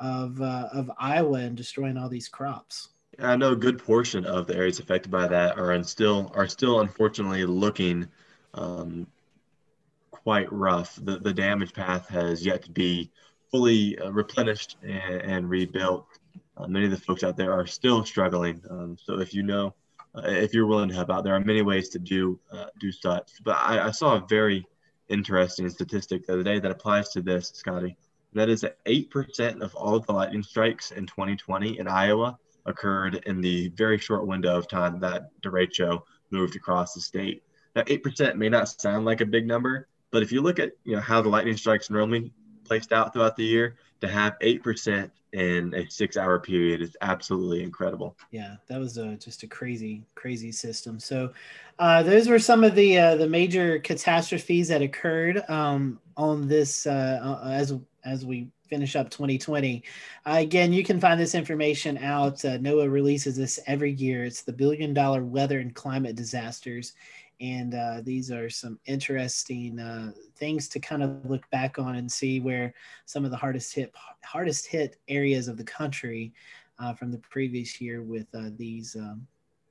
of, 0.00 0.40
uh, 0.40 0.68
of 0.72 0.90
Iowa 0.98 1.40
and 1.40 1.56
destroying 1.56 1.96
all 1.96 2.08
these 2.08 2.28
crops. 2.28 2.88
I 3.18 3.36
know 3.36 3.52
a 3.52 3.56
good 3.56 3.78
portion 3.78 4.24
of 4.24 4.46
the 4.46 4.56
areas 4.56 4.78
affected 4.78 5.10
by 5.10 5.28
that 5.28 5.58
are 5.58 5.82
still 5.82 6.32
are 6.34 6.48
still 6.48 6.80
unfortunately 6.80 7.44
looking 7.44 8.08
um, 8.54 9.06
quite 10.10 10.50
rough. 10.52 10.98
The 11.02 11.18
the 11.18 11.34
damage 11.34 11.74
path 11.74 12.08
has 12.08 12.44
yet 12.46 12.62
to 12.64 12.70
be 12.70 13.10
fully 13.50 13.98
uh, 13.98 14.10
replenished 14.10 14.76
and, 14.82 15.22
and 15.22 15.50
rebuilt. 15.50 16.06
Uh, 16.56 16.66
many 16.66 16.84
of 16.86 16.90
the 16.90 16.96
folks 16.96 17.24
out 17.24 17.36
there 17.36 17.52
are 17.52 17.66
still 17.66 18.04
struggling. 18.04 18.62
Um, 18.70 18.96
so 19.02 19.18
if 19.18 19.34
you 19.34 19.42
know, 19.42 19.74
uh, 20.14 20.22
if 20.24 20.54
you're 20.54 20.66
willing 20.66 20.88
to 20.88 20.94
help 20.94 21.10
out, 21.10 21.24
there 21.24 21.34
are 21.34 21.40
many 21.40 21.62
ways 21.62 21.88
to 21.90 21.98
do 21.98 22.38
uh, 22.52 22.66
do 22.78 22.92
such. 22.92 23.32
But 23.42 23.56
I, 23.56 23.88
I, 23.88 23.90
saw 23.90 24.16
a 24.16 24.26
very 24.28 24.66
interesting 25.08 25.68
statistic 25.68 26.26
the 26.26 26.34
other 26.34 26.42
day 26.42 26.58
that 26.58 26.70
applies 26.70 27.10
to 27.10 27.22
this, 27.22 27.52
Scotty. 27.54 27.96
That 28.32 28.48
is 28.48 28.60
that 28.60 28.78
eight 28.86 29.10
percent 29.10 29.62
of 29.62 29.74
all 29.74 29.98
the 29.98 30.12
lightning 30.12 30.42
strikes 30.42 30.92
in 30.92 31.06
2020 31.06 31.78
in 31.78 31.88
Iowa 31.88 32.38
occurred 32.66 33.22
in 33.26 33.40
the 33.40 33.68
very 33.70 33.98
short 33.98 34.26
window 34.26 34.56
of 34.56 34.68
time 34.68 35.00
that 35.00 35.30
derecho 35.42 36.02
moved 36.30 36.56
across 36.56 36.94
the 36.94 37.00
state. 37.00 37.42
Now, 37.74 37.84
eight 37.86 38.02
percent 38.02 38.36
may 38.36 38.48
not 38.48 38.68
sound 38.68 39.04
like 39.04 39.20
a 39.20 39.26
big 39.26 39.46
number, 39.46 39.88
but 40.10 40.22
if 40.22 40.32
you 40.32 40.40
look 40.42 40.58
at 40.58 40.72
you 40.84 40.96
know 40.96 41.02
how 41.02 41.20
the 41.22 41.28
lightning 41.28 41.56
strikes 41.56 41.90
normally 41.90 42.32
placed 42.64 42.92
out 42.92 43.12
throughout 43.12 43.36
the 43.36 43.44
year, 43.44 43.76
to 44.00 44.08
have 44.08 44.36
eight 44.40 44.62
percent 44.62 45.10
in 45.32 45.72
a 45.74 45.88
six-hour 45.88 46.40
period 46.40 46.80
is 46.82 46.96
absolutely 47.02 47.62
incredible. 47.62 48.16
Yeah, 48.32 48.56
that 48.66 48.80
was 48.80 48.98
a, 48.98 49.14
just 49.14 49.44
a 49.44 49.46
crazy, 49.46 50.04
crazy 50.16 50.50
system. 50.50 50.98
So, 50.98 51.32
uh, 51.78 52.02
those 52.02 52.28
were 52.28 52.40
some 52.40 52.64
of 52.64 52.74
the 52.74 52.98
uh, 52.98 53.16
the 53.16 53.28
major 53.28 53.78
catastrophes 53.78 54.68
that 54.68 54.82
occurred 54.82 55.42
um, 55.48 56.00
on 56.16 56.48
this 56.48 56.86
uh, 56.86 57.40
as 57.44 57.74
as 58.04 58.24
we 58.24 58.48
finish 58.68 58.96
up 58.96 59.10
2020. 59.10 59.82
Uh, 60.26 60.36
again, 60.38 60.72
you 60.72 60.84
can 60.84 61.00
find 61.00 61.20
this 61.20 61.34
information 61.34 61.98
out. 61.98 62.44
Uh, 62.44 62.58
NOAA 62.58 62.90
releases 62.90 63.36
this 63.36 63.58
every 63.66 63.92
year. 63.92 64.24
It's 64.24 64.42
the 64.42 64.52
billion 64.52 64.94
dollar 64.94 65.24
weather 65.24 65.58
and 65.58 65.74
climate 65.74 66.16
disasters. 66.16 66.92
And 67.40 67.74
uh, 67.74 68.02
these 68.02 68.30
are 68.30 68.50
some 68.50 68.78
interesting 68.84 69.78
uh, 69.80 70.12
things 70.36 70.68
to 70.68 70.78
kind 70.78 71.02
of 71.02 71.24
look 71.28 71.48
back 71.50 71.78
on 71.78 71.96
and 71.96 72.10
see 72.10 72.38
where 72.38 72.74
some 73.06 73.24
of 73.24 73.30
the 73.30 73.36
hardest 73.36 73.74
hit 73.74 73.94
hardest 74.22 74.66
hit 74.66 74.98
areas 75.08 75.48
of 75.48 75.56
the 75.56 75.64
country 75.64 76.34
uh, 76.78 76.92
from 76.92 77.10
the 77.10 77.18
previous 77.18 77.80
year 77.80 78.02
with 78.02 78.26
uh, 78.34 78.50
these 78.56 78.94
um, 78.94 79.26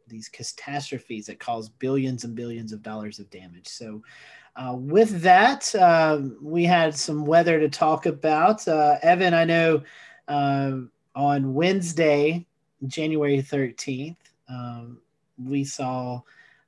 these 0.08 0.28
catastrophes 0.28 1.28
that 1.28 1.40
cause 1.40 1.70
billions 1.70 2.24
and 2.24 2.36
billions 2.36 2.74
of 2.74 2.82
dollars 2.82 3.20
of 3.20 3.30
damage. 3.30 3.68
So 3.68 4.02
uh, 4.56 4.76
with 4.76 5.22
that, 5.22 5.74
uh, 5.76 6.22
we 6.42 6.64
had 6.64 6.96
some 6.96 7.26
weather 7.26 7.60
to 7.60 7.70
talk 7.70 8.06
about. 8.06 8.68
Uh, 8.68 8.98
Evan, 9.02 9.34
I 9.34 9.46
know 9.46 9.84
uh, 10.28 10.78
on 11.16 11.54
Wednesday, 11.54 12.46
January 12.88 13.42
13th, 13.42 14.18
um, 14.50 15.00
we 15.44 15.64
saw, 15.64 16.22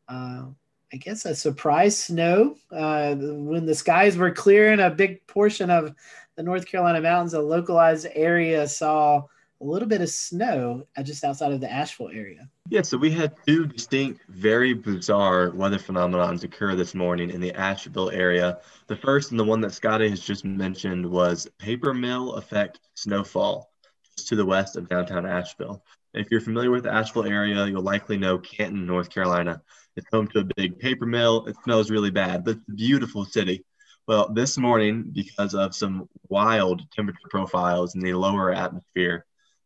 uh, 0.07 0.45
I 0.93 0.97
guess, 0.97 1.25
a 1.25 1.35
surprise 1.35 1.97
snow 1.97 2.55
when 2.69 3.65
the 3.65 3.75
skies 3.75 4.17
were 4.17 4.31
clear 4.31 4.71
in 4.71 4.79
a 4.79 4.89
big 4.89 5.25
portion 5.27 5.69
of 5.69 5.93
the 6.35 6.43
North 6.43 6.65
Carolina 6.65 7.01
mountains. 7.01 7.33
A 7.33 7.41
localized 7.41 8.07
area 8.13 8.67
saw 8.67 9.23
a 9.61 9.65
little 9.65 9.87
bit 9.87 10.01
of 10.01 10.09
snow 10.09 10.87
just 11.03 11.23
outside 11.23 11.51
of 11.51 11.61
the 11.61 11.71
Asheville 11.71 12.09
area. 12.09 12.49
Yeah, 12.69 12.81
so 12.81 12.97
we 12.97 13.11
had 13.11 13.35
two 13.45 13.65
distinct, 13.67 14.21
very 14.29 14.73
bizarre 14.73 15.51
weather 15.51 15.77
phenomena 15.77 16.35
occur 16.43 16.75
this 16.75 16.95
morning 16.95 17.29
in 17.29 17.39
the 17.39 17.53
Asheville 17.53 18.09
area. 18.09 18.59
The 18.87 18.95
first 18.95 19.31
and 19.31 19.39
the 19.39 19.43
one 19.43 19.61
that 19.61 19.73
Scotty 19.73 20.09
has 20.09 20.21
just 20.21 20.43
mentioned 20.45 21.05
was 21.05 21.47
paper 21.59 21.93
mill 21.93 22.33
effect 22.33 22.79
snowfall 22.95 23.71
just 24.15 24.27
to 24.29 24.35
the 24.35 24.45
west 24.45 24.75
of 24.77 24.89
downtown 24.89 25.25
Asheville. 25.25 25.83
If 26.13 26.29
you're 26.31 26.41
familiar 26.41 26.71
with 26.71 26.83
the 26.83 26.93
Asheville 26.93 27.25
area, 27.25 27.65
you'll 27.67 27.83
likely 27.83 28.17
know 28.17 28.39
Canton, 28.39 28.85
North 28.85 29.09
Carolina. 29.09 29.61
It's 29.95 30.07
home 30.11 30.27
to 30.29 30.39
a 30.39 30.49
big 30.55 30.79
paper 30.79 31.05
mill. 31.05 31.45
It 31.45 31.55
smells 31.63 31.91
really 31.91 32.11
bad, 32.11 32.43
but 32.43 32.57
it's 32.57 32.69
a 32.69 32.73
beautiful 32.73 33.25
city. 33.25 33.63
Well, 34.07 34.33
this 34.33 34.57
morning, 34.57 35.11
because 35.13 35.53
of 35.53 35.75
some 35.75 36.09
wild 36.27 36.81
temperature 36.91 37.19
profiles 37.29 37.95
in 37.95 38.01
the 38.01 38.13
lower 38.13 38.51
atmosphere, 38.51 39.25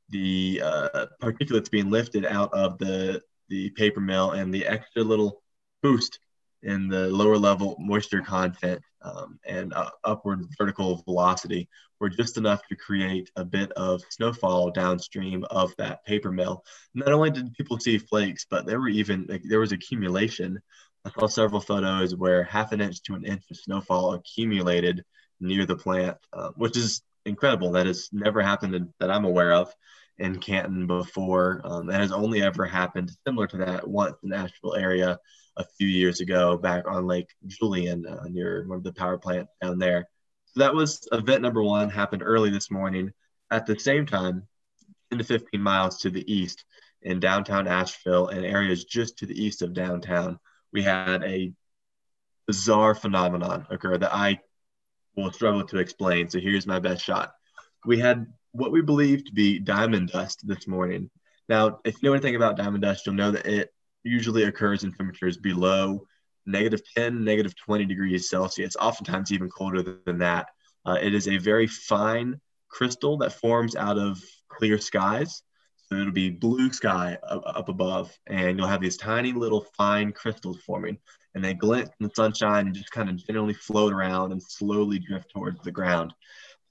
the 0.09 0.61
uh, 0.63 1.05
particulates 1.21 1.69
being 1.69 1.89
lifted 1.89 2.25
out 2.25 2.53
of 2.53 2.77
the 2.77 3.21
the 3.49 3.69
paper 3.71 3.99
mill 3.99 4.31
and 4.31 4.53
the 4.53 4.65
extra 4.65 5.03
little 5.03 5.41
boost 5.83 6.19
in 6.63 6.87
the 6.87 7.07
lower 7.09 7.37
level 7.37 7.75
moisture 7.79 8.21
content 8.21 8.81
um, 9.03 9.39
and 9.45 9.71
uh, 9.73 9.89
upward 10.03 10.43
vertical 10.57 11.03
velocity 11.05 11.69
were 11.99 12.09
just 12.09 12.37
enough 12.37 12.61
to 12.67 12.75
create 12.75 13.29
a 13.35 13.45
bit 13.45 13.71
of 13.73 14.01
snowfall 14.09 14.71
downstream 14.71 15.45
of 15.51 15.73
that 15.77 16.03
paper 16.05 16.31
mill. 16.31 16.63
Not 16.93 17.11
only 17.11 17.29
did 17.29 17.53
people 17.53 17.79
see 17.79 17.97
flakes, 17.99 18.45
but 18.49 18.65
there 18.65 18.79
were 18.79 18.89
even 18.89 19.27
like, 19.29 19.43
there 19.47 19.59
was 19.59 19.71
accumulation. 19.71 20.59
I 21.05 21.11
saw 21.11 21.27
several 21.27 21.61
photos 21.61 22.15
where 22.15 22.43
half 22.43 22.71
an 22.71 22.81
inch 22.81 23.01
to 23.03 23.13
an 23.13 23.25
inch 23.25 23.43
of 23.51 23.57
snowfall 23.57 24.13
accumulated 24.13 25.03
near 25.39 25.65
the 25.65 25.75
plant, 25.75 26.17
uh, 26.33 26.49
which 26.55 26.75
is 26.75 27.03
incredible. 27.25 27.71
That 27.71 27.87
has 27.87 28.09
never 28.11 28.41
happened 28.41 28.93
that 28.99 29.11
I'm 29.11 29.25
aware 29.25 29.53
of 29.53 29.73
in 30.17 30.39
Canton 30.39 30.87
before. 30.87 31.61
Um, 31.63 31.87
that 31.87 31.99
has 31.99 32.11
only 32.11 32.41
ever 32.41 32.65
happened 32.65 33.11
similar 33.25 33.47
to 33.47 33.57
that 33.57 33.87
once 33.87 34.15
in 34.23 34.29
the 34.29 34.37
Asheville 34.37 34.75
area 34.75 35.19
a 35.57 35.65
few 35.77 35.87
years 35.87 36.19
ago 36.19 36.57
back 36.57 36.87
on 36.87 37.07
Lake 37.07 37.29
Julian 37.47 38.05
uh, 38.05 38.25
near 38.29 38.65
one 38.67 38.77
of 38.77 38.83
the 38.83 38.93
power 38.93 39.17
plants 39.17 39.51
down 39.61 39.79
there. 39.79 40.07
So 40.47 40.61
that 40.61 40.73
was 40.73 41.07
event 41.11 41.41
number 41.41 41.63
one, 41.63 41.89
happened 41.89 42.23
early 42.23 42.49
this 42.49 42.71
morning. 42.71 43.11
At 43.51 43.65
the 43.65 43.77
same 43.79 44.05
time, 44.05 44.47
10 45.11 45.19
to 45.19 45.25
15 45.25 45.61
miles 45.61 45.99
to 45.99 46.09
the 46.09 46.31
east 46.31 46.65
in 47.01 47.19
downtown 47.19 47.67
Asheville 47.67 48.27
and 48.27 48.45
areas 48.45 48.83
just 48.83 49.19
to 49.19 49.25
the 49.25 49.41
east 49.41 49.61
of 49.61 49.73
downtown, 49.73 50.39
we 50.73 50.81
had 50.81 51.23
a 51.23 51.53
bizarre 52.47 52.95
phenomenon 52.95 53.65
occur 53.69 53.97
that 53.97 54.13
I 54.13 54.39
will 55.15 55.31
struggle 55.31 55.65
to 55.65 55.77
explain. 55.77 56.29
So 56.29 56.39
here's 56.39 56.67
my 56.67 56.79
best 56.79 57.03
shot. 57.03 57.33
We 57.85 57.99
had 57.99 58.27
what 58.51 58.71
we 58.71 58.81
believe 58.81 59.25
to 59.25 59.33
be 59.33 59.59
diamond 59.59 60.09
dust 60.09 60.47
this 60.47 60.67
morning. 60.67 61.09
Now, 61.47 61.79
if 61.83 62.01
you 62.01 62.09
know 62.09 62.13
anything 62.13 62.35
about 62.35 62.57
diamond 62.57 62.81
dust, 62.81 63.05
you'll 63.05 63.15
know 63.15 63.31
that 63.31 63.45
it 63.45 63.73
usually 64.03 64.43
occurs 64.43 64.83
in 64.83 64.93
temperatures 64.93 65.37
below 65.37 66.05
negative 66.45 66.81
10, 66.95 67.23
negative 67.23 67.55
20 67.55 67.85
degrees 67.85 68.29
Celsius, 68.29 68.75
oftentimes 68.75 69.31
even 69.31 69.49
colder 69.49 69.99
than 70.05 70.19
that. 70.19 70.47
Uh, 70.85 70.97
it 71.01 71.13
is 71.13 71.27
a 71.27 71.37
very 71.37 71.67
fine 71.67 72.39
crystal 72.69 73.17
that 73.17 73.33
forms 73.33 73.75
out 73.75 73.97
of 73.97 74.21
clear 74.49 74.77
skies. 74.77 75.41
So 75.87 75.95
it'll 75.95 76.11
be 76.11 76.31
blue 76.31 76.71
sky 76.73 77.17
up, 77.23 77.69
above, 77.69 78.17
and 78.27 78.57
you'll 78.57 78.67
have 78.67 78.81
these 78.81 78.97
tiny 78.97 79.33
little 79.33 79.67
fine 79.77 80.11
crystals 80.11 80.59
forming, 80.65 80.97
and 81.35 81.43
they 81.43 81.53
glint 81.53 81.89
in 81.99 82.07
the 82.07 82.13
sunshine 82.15 82.67
and 82.67 82.75
just 82.75 82.91
kind 82.91 83.09
of 83.09 83.17
generally 83.17 83.53
float 83.53 83.93
around 83.93 84.31
and 84.31 84.41
slowly 84.41 84.97
drift 84.97 85.29
towards 85.31 85.61
the 85.61 85.71
ground. 85.71 86.13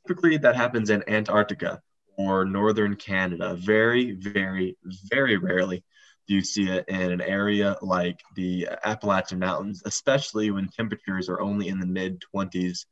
Typically, 0.06 0.36
that 0.38 0.56
happens 0.56 0.90
in 0.90 1.08
Antarctica 1.08 1.80
or 2.16 2.44
northern 2.44 2.96
Canada. 2.96 3.54
Very, 3.54 4.12
very, 4.12 4.76
very 5.08 5.36
rarely 5.36 5.84
do 6.26 6.34
you 6.34 6.42
see 6.42 6.68
it 6.70 6.84
in 6.88 7.12
an 7.12 7.20
area 7.20 7.76
like 7.82 8.20
the 8.34 8.68
Appalachian 8.84 9.38
Mountains, 9.38 9.82
especially 9.84 10.50
when 10.50 10.68
temperatures 10.68 11.28
are 11.28 11.40
only 11.40 11.68
in 11.68 11.78
the 11.78 11.86
mid 11.86 12.22
20s 12.34 12.86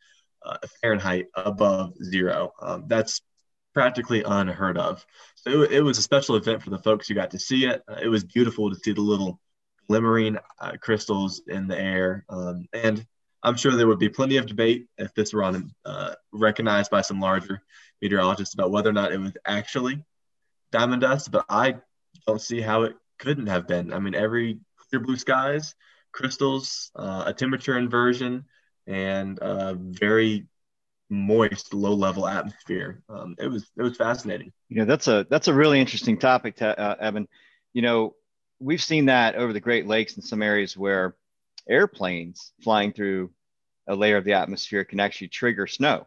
uh, 0.44 0.58
Fahrenheit 0.80 1.26
above 1.34 1.94
zero. 2.02 2.52
Um, 2.60 2.84
that's 2.88 3.22
practically 3.74 4.22
unheard 4.24 4.78
of. 4.78 5.04
So 5.34 5.62
it, 5.62 5.72
it, 5.72 5.80
was 5.82 5.98
a 5.98 6.02
special 6.02 6.36
event 6.36 6.62
for 6.62 6.70
the 6.70 6.78
folks 6.78 7.08
who 7.08 7.14
got 7.14 7.30
to 7.30 7.38
see 7.38 7.66
it. 7.66 7.82
Uh, 7.88 7.96
it 8.02 8.08
was 8.08 8.24
beautiful 8.24 8.70
to 8.70 8.76
see 8.76 8.92
the 8.92 9.00
little 9.00 9.40
glimmering 9.88 10.38
uh, 10.60 10.72
crystals 10.80 11.42
in 11.48 11.66
the 11.66 11.78
air. 11.78 12.24
Um, 12.28 12.66
and 12.72 13.04
I'm 13.42 13.56
sure 13.56 13.72
there 13.72 13.86
would 13.86 13.98
be 13.98 14.08
plenty 14.08 14.36
of 14.36 14.46
debate 14.46 14.86
if 14.98 15.14
this 15.14 15.32
were 15.32 15.42
on, 15.42 15.72
uh, 15.84 16.14
recognized 16.32 16.90
by 16.90 17.00
some 17.00 17.20
larger 17.20 17.62
meteorologists 18.00 18.54
about 18.54 18.70
whether 18.70 18.90
or 18.90 18.94
not 18.94 19.12
it 19.12 19.18
was 19.18 19.32
actually 19.44 20.04
diamond 20.70 21.02
dust, 21.02 21.30
but 21.30 21.44
I 21.48 21.76
don't 22.26 22.40
see 22.40 22.60
how 22.60 22.82
it 22.82 22.96
couldn't 23.18 23.48
have 23.48 23.66
been. 23.66 23.92
I 23.92 23.98
mean, 23.98 24.14
every 24.14 24.60
clear 24.76 25.00
blue 25.00 25.16
skies, 25.16 25.74
crystals, 26.12 26.90
uh, 26.94 27.24
a 27.26 27.32
temperature 27.32 27.76
inversion, 27.78 28.44
and 28.86 29.38
a 29.40 29.74
very 29.74 30.46
moist, 31.12 31.74
low-level 31.74 32.26
atmosphere. 32.26 33.02
Um, 33.08 33.36
it 33.38 33.46
was 33.46 33.70
it 33.76 33.82
was 33.82 33.96
fascinating. 33.96 34.50
You 34.68 34.78
know, 34.78 34.84
that's 34.86 35.08
a 35.08 35.26
that's 35.28 35.48
a 35.48 35.54
really 35.54 35.78
interesting 35.78 36.18
topic, 36.18 36.56
to, 36.56 36.78
uh, 36.78 36.96
Evan. 36.98 37.28
You 37.74 37.82
know, 37.82 38.14
we've 38.58 38.82
seen 38.82 39.06
that 39.06 39.36
over 39.36 39.52
the 39.52 39.60
Great 39.60 39.86
Lakes 39.86 40.16
in 40.16 40.22
some 40.22 40.42
areas 40.42 40.76
where 40.76 41.14
airplanes 41.68 42.52
flying 42.62 42.92
through 42.92 43.30
a 43.86 43.94
layer 43.94 44.16
of 44.16 44.24
the 44.24 44.32
atmosphere 44.32 44.84
can 44.84 45.00
actually 45.00 45.28
trigger 45.28 45.66
snow. 45.66 46.06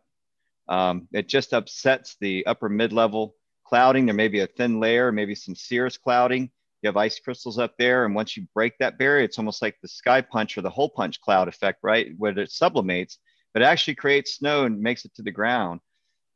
Um, 0.68 1.08
it 1.14 1.28
just 1.28 1.54
upsets 1.54 2.18
the 2.20 2.46
upper 2.48 2.68
mid-level 2.68 3.36
clouding. 3.66 4.06
There 4.06 4.16
may 4.16 4.28
be 4.28 4.40
a 4.40 4.48
thin 4.48 4.80
layer, 4.80 5.12
maybe 5.12 5.36
some 5.36 5.56
cirrus 5.56 5.98
clouding. 5.98 6.50
You 6.82 6.88
have 6.88 6.98
ice 6.98 7.20
crystals 7.20 7.60
up 7.60 7.74
there, 7.78 8.06
and 8.06 8.16
once 8.16 8.36
you 8.36 8.48
break 8.54 8.78
that 8.80 8.98
barrier, 8.98 9.24
it's 9.24 9.38
almost 9.38 9.62
like 9.62 9.76
the 9.82 9.88
sky 9.88 10.22
punch 10.22 10.58
or 10.58 10.62
the 10.62 10.70
hole 10.70 10.90
punch 10.90 11.22
cloud 11.22 11.48
effect, 11.48 11.80
right? 11.84 12.08
Where 12.18 12.38
it 12.38 12.52
sublimates, 12.52 13.18
but 13.56 13.64
actually 13.64 13.96
creates 13.96 14.36
snow 14.36 14.66
and 14.66 14.82
makes 14.82 15.06
it 15.06 15.16
to 15.16 15.24
the 15.24 15.32
ground. 15.32 15.80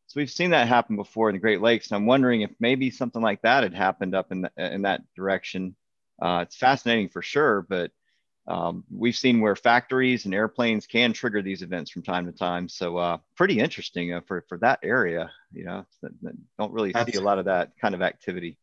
So 0.07 0.21
we've 0.21 0.31
seen 0.31 0.51
that 0.51 0.69
happen 0.69 0.95
before 0.95 1.29
in 1.29 1.35
the 1.35 1.39
Great 1.39 1.59
Lakes. 1.61 1.91
And 1.91 1.97
I'm 1.97 2.05
wondering 2.05 2.41
if 2.41 2.51
maybe 2.61 2.89
something 2.89 3.21
like 3.21 3.41
that 3.41 3.63
had 3.63 3.73
happened 3.73 4.15
up 4.15 4.31
in, 4.31 4.41
the, 4.41 4.51
in 4.57 4.83
that 4.83 5.01
direction. 5.17 5.75
Uh, 6.21 6.45
it's 6.47 6.55
fascinating 6.55 7.09
for 7.09 7.21
sure, 7.21 7.65
but 7.67 7.91
um, 8.47 8.85
we've 8.89 9.17
seen 9.17 9.41
where 9.41 9.57
factories 9.57 10.23
and 10.23 10.33
airplanes 10.33 10.87
can 10.87 11.11
trigger 11.11 11.41
these 11.41 11.61
events 11.61 11.91
from 11.91 12.03
time 12.03 12.25
to 12.25 12.31
time. 12.31 12.69
So 12.69 12.95
uh, 12.95 13.17
pretty 13.35 13.59
interesting 13.59 14.13
uh, 14.13 14.21
for, 14.25 14.45
for 14.47 14.57
that 14.59 14.79
area, 14.81 15.29
you 15.51 15.65
know, 15.65 15.85
don't 16.57 16.71
really 16.71 16.95
Absolutely. 16.95 17.11
see 17.11 17.21
a 17.21 17.25
lot 17.25 17.37
of 17.37 17.45
that 17.45 17.73
kind 17.81 17.93
of 17.93 18.01
activity. 18.01 18.57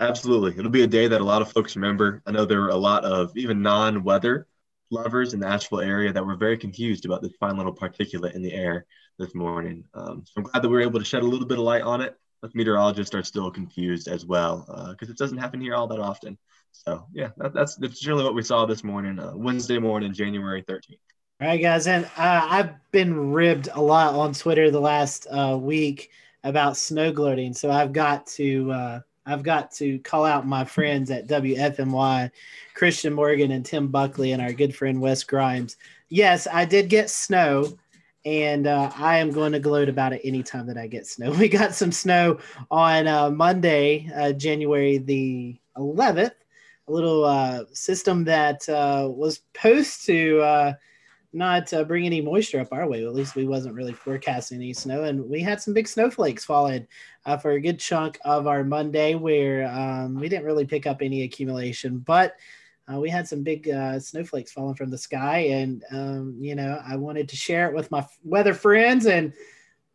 Absolutely. 0.00 0.58
It'll 0.58 0.70
be 0.70 0.82
a 0.82 0.86
day 0.88 1.08
that 1.08 1.20
a 1.20 1.24
lot 1.24 1.42
of 1.42 1.52
folks 1.52 1.76
remember. 1.76 2.22
I 2.26 2.30
know 2.30 2.46
there 2.46 2.62
were 2.62 2.70
a 2.70 2.76
lot 2.76 3.04
of 3.04 3.36
even 3.36 3.60
non-weather 3.60 4.46
lovers 4.90 5.34
in 5.34 5.40
the 5.40 5.48
Asheville 5.48 5.80
area 5.80 6.12
that 6.12 6.24
were 6.24 6.36
very 6.36 6.56
confused 6.56 7.04
about 7.04 7.22
this 7.22 7.32
fine 7.38 7.56
little 7.56 7.74
particulate 7.74 8.34
in 8.34 8.42
the 8.42 8.52
air 8.52 8.86
this 9.18 9.34
morning. 9.34 9.84
Um, 9.94 10.24
so 10.24 10.32
I'm 10.38 10.44
glad 10.44 10.62
that 10.62 10.68
we 10.68 10.76
were 10.76 10.82
able 10.82 10.98
to 10.98 11.04
shed 11.04 11.22
a 11.22 11.26
little 11.26 11.46
bit 11.46 11.58
of 11.58 11.64
light 11.64 11.82
on 11.82 12.00
it. 12.00 12.16
But 12.40 12.54
meteorologists 12.54 13.16
are 13.16 13.24
still 13.24 13.50
confused 13.50 14.06
as 14.06 14.24
well 14.24 14.64
because 14.90 15.08
uh, 15.08 15.12
it 15.12 15.18
doesn't 15.18 15.38
happen 15.38 15.60
here 15.60 15.74
all 15.74 15.88
that 15.88 15.98
often. 15.98 16.38
So 16.70 17.04
yeah, 17.12 17.30
that, 17.38 17.52
that's 17.52 17.74
that's 17.76 17.98
generally 17.98 18.24
what 18.24 18.34
we 18.36 18.42
saw 18.42 18.64
this 18.64 18.84
morning, 18.84 19.18
uh, 19.18 19.32
Wednesday 19.34 19.78
morning, 19.78 20.12
January 20.12 20.62
13th. 20.62 20.98
All 21.40 21.48
right, 21.48 21.60
guys, 21.60 21.86
and 21.86 22.04
uh, 22.16 22.46
I've 22.50 22.70
been 22.92 23.32
ribbed 23.32 23.68
a 23.72 23.80
lot 23.80 24.14
on 24.14 24.34
Twitter 24.34 24.70
the 24.70 24.80
last 24.80 25.26
uh, 25.30 25.58
week 25.60 26.10
about 26.44 26.76
snow 26.76 27.12
gloating, 27.12 27.54
so 27.54 27.70
I've 27.70 27.92
got 27.92 28.26
to 28.28 28.70
uh, 28.70 29.00
I've 29.28 29.42
got 29.42 29.70
to 29.72 29.98
call 29.98 30.24
out 30.24 30.46
my 30.46 30.64
friends 30.64 31.10
at 31.10 31.26
WFMY, 31.26 32.30
Christian 32.72 33.12
Morgan 33.12 33.50
and 33.50 33.64
Tim 33.64 33.88
Buckley, 33.88 34.32
and 34.32 34.40
our 34.40 34.54
good 34.54 34.74
friend 34.74 35.02
Wes 35.02 35.22
Grimes. 35.22 35.76
Yes, 36.08 36.48
I 36.50 36.64
did 36.64 36.88
get 36.88 37.10
snow, 37.10 37.76
and 38.24 38.66
uh, 38.66 38.90
I 38.96 39.18
am 39.18 39.30
going 39.30 39.52
to 39.52 39.60
gloat 39.60 39.90
about 39.90 40.14
it 40.14 40.22
anytime 40.24 40.66
that 40.68 40.78
I 40.78 40.86
get 40.86 41.06
snow. 41.06 41.30
We 41.38 41.48
got 41.48 41.74
some 41.74 41.92
snow 41.92 42.38
on 42.70 43.06
uh, 43.06 43.30
Monday, 43.30 44.10
uh, 44.16 44.32
January 44.32 44.96
the 44.96 45.58
11th, 45.76 46.32
a 46.88 46.92
little 46.92 47.24
uh, 47.24 47.64
system 47.74 48.24
that 48.24 48.66
uh, 48.66 49.08
was 49.10 49.42
supposed 49.54 50.06
to 50.06 50.40
uh, 50.40 50.72
not 51.32 51.72
uh, 51.72 51.84
bring 51.84 52.06
any 52.06 52.20
moisture 52.20 52.60
up 52.60 52.72
our 52.72 52.88
way. 52.88 53.04
At 53.04 53.14
least 53.14 53.36
we 53.36 53.46
wasn't 53.46 53.74
really 53.74 53.92
forecasting 53.92 54.58
any 54.58 54.72
snow, 54.72 55.04
and 55.04 55.28
we 55.28 55.40
had 55.40 55.60
some 55.60 55.74
big 55.74 55.88
snowflakes 55.88 56.44
falling 56.44 56.86
uh, 57.26 57.36
for 57.36 57.52
a 57.52 57.60
good 57.60 57.78
chunk 57.78 58.18
of 58.24 58.46
our 58.46 58.64
Monday, 58.64 59.14
where 59.14 59.66
um, 59.68 60.14
we 60.14 60.28
didn't 60.28 60.46
really 60.46 60.66
pick 60.66 60.86
up 60.86 61.02
any 61.02 61.22
accumulation, 61.22 61.98
but 61.98 62.36
uh, 62.92 62.98
we 62.98 63.10
had 63.10 63.28
some 63.28 63.42
big 63.42 63.68
uh, 63.68 64.00
snowflakes 64.00 64.52
falling 64.52 64.74
from 64.74 64.90
the 64.90 64.98
sky, 64.98 65.38
and 65.38 65.84
um, 65.90 66.36
you 66.40 66.54
know 66.54 66.80
I 66.84 66.96
wanted 66.96 67.28
to 67.28 67.36
share 67.36 67.68
it 67.68 67.74
with 67.74 67.90
my 67.90 68.06
weather 68.24 68.54
friends, 68.54 69.06
and 69.06 69.32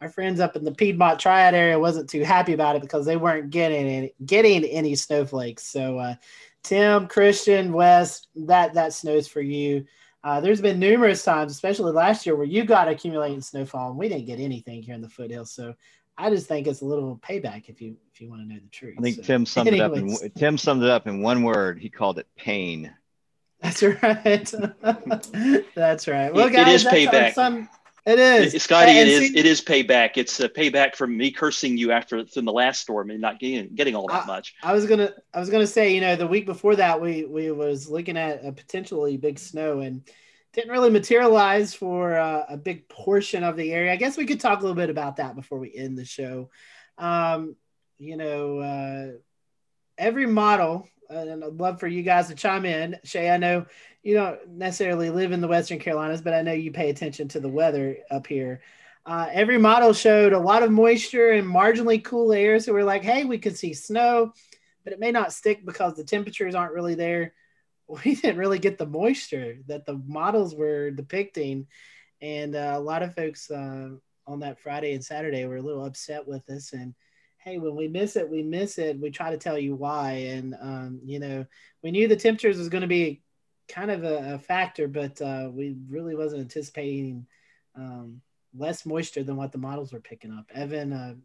our 0.02 0.10
friends 0.10 0.40
up 0.40 0.56
in 0.56 0.64
the 0.64 0.74
Piedmont 0.74 1.20
Triad 1.20 1.56
area 1.56 1.80
wasn't 1.80 2.10
too 2.10 2.24
happy 2.24 2.54
about 2.54 2.76
it 2.76 2.82
because 2.82 3.06
they 3.06 3.16
weren't 3.16 3.50
getting 3.50 3.88
any, 3.88 4.14
getting 4.26 4.66
any 4.66 4.96
snowflakes. 4.96 5.66
So, 5.66 5.98
uh, 5.98 6.16
Tim, 6.62 7.08
Christian, 7.08 7.72
Wes, 7.72 8.28
that 8.36 8.74
that 8.74 8.94
snows 8.94 9.28
for 9.28 9.42
you. 9.42 9.86
Uh, 10.24 10.40
there's 10.40 10.62
been 10.62 10.80
numerous 10.80 11.24
times, 11.24 11.52
especially 11.52 11.92
last 11.92 12.26
year, 12.26 12.36
where 12.36 12.46
you 12.46 12.64
got 12.64 12.88
accumulating 12.88 13.42
snowfall 13.42 13.90
and 13.90 13.98
we 13.98 14.08
didn't 14.08 14.26
get 14.26 14.40
anything 14.40 14.82
here 14.82 14.96
in 14.96 15.02
the 15.02 15.10
foothills. 15.10 15.52
So 15.52 15.76
I 16.18 16.30
just 16.30 16.48
think 16.48 16.68
it's 16.68 16.82
a 16.82 16.86
little 16.86 17.18
payback 17.18 17.68
if 17.68 17.82
you 17.82 17.98
if 18.14 18.22
you 18.22 18.30
want 18.30 18.42
to 18.42 18.48
know 18.48 18.60
the 18.60 18.70
truth. 18.70 18.96
I 19.00 19.02
think 19.02 19.18
so, 19.18 19.22
Tim 19.24 19.46
summed 19.46 19.68
anyways. 19.68 20.22
it 20.22 20.26
up. 20.26 20.32
In, 20.32 20.32
Tim 20.32 20.58
summed 20.58 20.84
it 20.84 20.90
up 20.90 21.08
in 21.08 21.22
one 21.22 21.44
word. 21.44 21.80
He 21.80 21.90
called 21.90 22.20
it 22.20 22.28
pain. 22.38 22.94
That's 23.62 23.84
right. 24.04 24.54
that's 25.76 26.08
right. 26.08 26.34
Well, 26.34 26.50
guys, 26.50 26.68
it 26.68 26.76
is 26.76 26.86
payback. 26.86 27.34
Some, 27.34 27.70
it 28.06 28.20
is, 28.20 28.64
Scotty. 28.64 28.92
And 28.92 29.10
it 29.10 29.24
is. 29.24 29.30
See, 29.30 29.38
it 29.38 29.46
is 29.46 29.62
payback. 29.62 30.12
It's 30.16 30.40
a 30.40 30.50
payback 30.50 30.96
from 30.96 31.16
me 31.16 31.32
cursing 31.32 31.78
you 31.78 31.92
after 31.92 32.26
from 32.26 32.46
the 32.46 32.52
last 32.52 32.82
storm 32.82 33.10
and 33.10 33.22
not 33.22 33.40
getting 33.40 33.74
getting 33.76 33.96
all 33.96 34.08
that 34.08 34.24
I, 34.24 34.28
much. 34.28 34.56
I 34.62 34.74
was 34.74 34.86
gonna, 34.86 35.14
I 35.34 35.40
was 35.40 35.50
gonna 35.50 35.68
say, 35.68 35.94
you 35.94 36.02
know, 36.02 36.16
the 36.16 36.28
week 36.28 36.46
before 36.46 36.76
that, 36.76 37.00
we 37.00 37.26
we 37.26 37.52
was 37.52 37.90
looking 37.90 38.18
at 38.18 38.44
a 38.46 38.52
potentially 38.52 39.18
big 39.18 39.40
snow 39.40 39.80
and 39.80 40.04
didn't 40.54 40.72
really 40.72 40.90
materialize 40.90 41.74
for 41.74 42.16
uh, 42.16 42.46
a 42.50 42.58
big 42.58 42.88
portion 42.88 43.44
of 43.44 43.58
the 43.58 43.72
area. 43.72 43.92
I 43.92 43.96
guess 43.96 44.18
we 44.18 44.26
could 44.26 44.40
talk 44.40 44.60
a 44.60 44.62
little 44.62 44.76
bit 44.76 44.90
about 44.90 45.18
that 45.18 45.36
before 45.36 45.58
we 45.58 45.74
end 45.74 45.98
the 45.98 46.06
show. 46.06 46.50
Um, 46.98 47.56
you 47.98 48.18
know, 48.18 48.60
uh, 48.60 49.12
every 49.98 50.28
model, 50.28 50.88
and 51.10 51.44
I'd 51.44 51.54
love 51.54 51.80
for 51.80 51.88
you 51.88 52.04
guys 52.04 52.28
to 52.28 52.36
chime 52.36 52.66
in. 52.66 52.98
Shay, 53.04 53.30
I 53.30 53.38
know 53.38 53.66
you 54.04 54.14
don't 54.14 54.48
necessarily 54.50 55.10
live 55.10 55.32
in 55.32 55.40
the 55.42 55.48
Western 55.48 55.80
Carolinas, 55.80 56.22
but 56.22 56.34
I 56.34 56.42
know 56.42 56.52
you 56.52 56.72
pay 56.72 56.90
attention 56.90 57.30
to 57.30 57.40
the 57.40 57.50
weather 57.50 57.98
up 58.12 58.28
here. 58.28 58.62
Uh, 59.06 59.28
every 59.32 59.58
model 59.58 59.94
showed 59.94 60.34
a 60.34 60.40
lot 60.40 60.64
of 60.64 60.72
moisture 60.72 61.32
and 61.32 61.48
marginally 61.48 62.04
cool 62.04 62.32
air. 62.34 62.60
So 62.60 62.74
we're 62.74 62.84
like, 62.84 63.04
hey, 63.04 63.24
we 63.24 63.38
could 63.38 63.58
see 63.58 63.74
snow, 63.74 64.34
but 64.84 64.94
it 64.94 65.00
may 65.00 65.12
not 65.12 65.34
stick 65.34 65.66
because 65.66 65.96
the 65.96 66.04
temperatures 66.04 66.56
aren't 66.56 66.74
really 66.74 66.96
there. 66.96 67.34
We 68.06 68.16
didn't 68.16 68.38
really 68.38 68.60
get 68.60 68.78
the 68.78 68.86
moisture 68.86 69.58
that 69.68 69.86
the 69.86 70.02
models 70.08 70.56
were 70.56 70.90
depicting. 70.90 71.68
And 72.22 72.56
uh, 72.56 72.72
a 72.76 72.80
lot 72.80 73.04
of 73.04 73.14
folks 73.14 73.52
uh, 73.52 73.90
on 74.26 74.40
that 74.40 74.62
Friday 74.62 74.94
and 74.94 75.04
Saturday 75.04 75.46
were 75.46 75.58
a 75.58 75.62
little 75.62 75.86
upset 75.86 76.26
with 76.26 76.50
us. 76.50 76.72
And 76.72 76.96
hey, 77.40 77.58
when 77.58 77.76
we 77.76 77.90
miss 77.90 78.16
it, 78.16 78.28
we 78.28 78.42
miss 78.42 78.78
it. 78.78 79.00
We 79.00 79.12
try 79.12 79.32
to 79.32 79.38
tell 79.38 79.60
you 79.60 79.76
why. 79.76 80.12
And, 80.12 80.56
um, 80.62 81.02
you 81.04 81.20
know, 81.20 81.46
we 81.84 81.92
knew 81.92 82.08
the 82.08 82.16
temperatures 82.16 82.58
was 82.58 82.70
going 82.70 82.82
to 82.82 82.88
be 82.88 83.22
kind 83.68 83.92
of 83.92 84.04
a, 84.04 84.36
a 84.36 84.40
factor, 84.40 84.88
but 84.88 85.22
uh, 85.22 85.50
we 85.52 85.76
really 85.90 86.16
wasn't 86.16 86.42
anticipating 86.42 87.26
um, 87.76 88.22
less 88.58 88.86
moisture 88.86 89.24
than 89.24 89.36
what 89.36 89.52
the 89.52 89.58
models 89.58 89.94
were 89.94 90.00
picking 90.00 90.32
up. 90.32 90.46
Evan, 90.54 90.94
uh, 90.94 91.16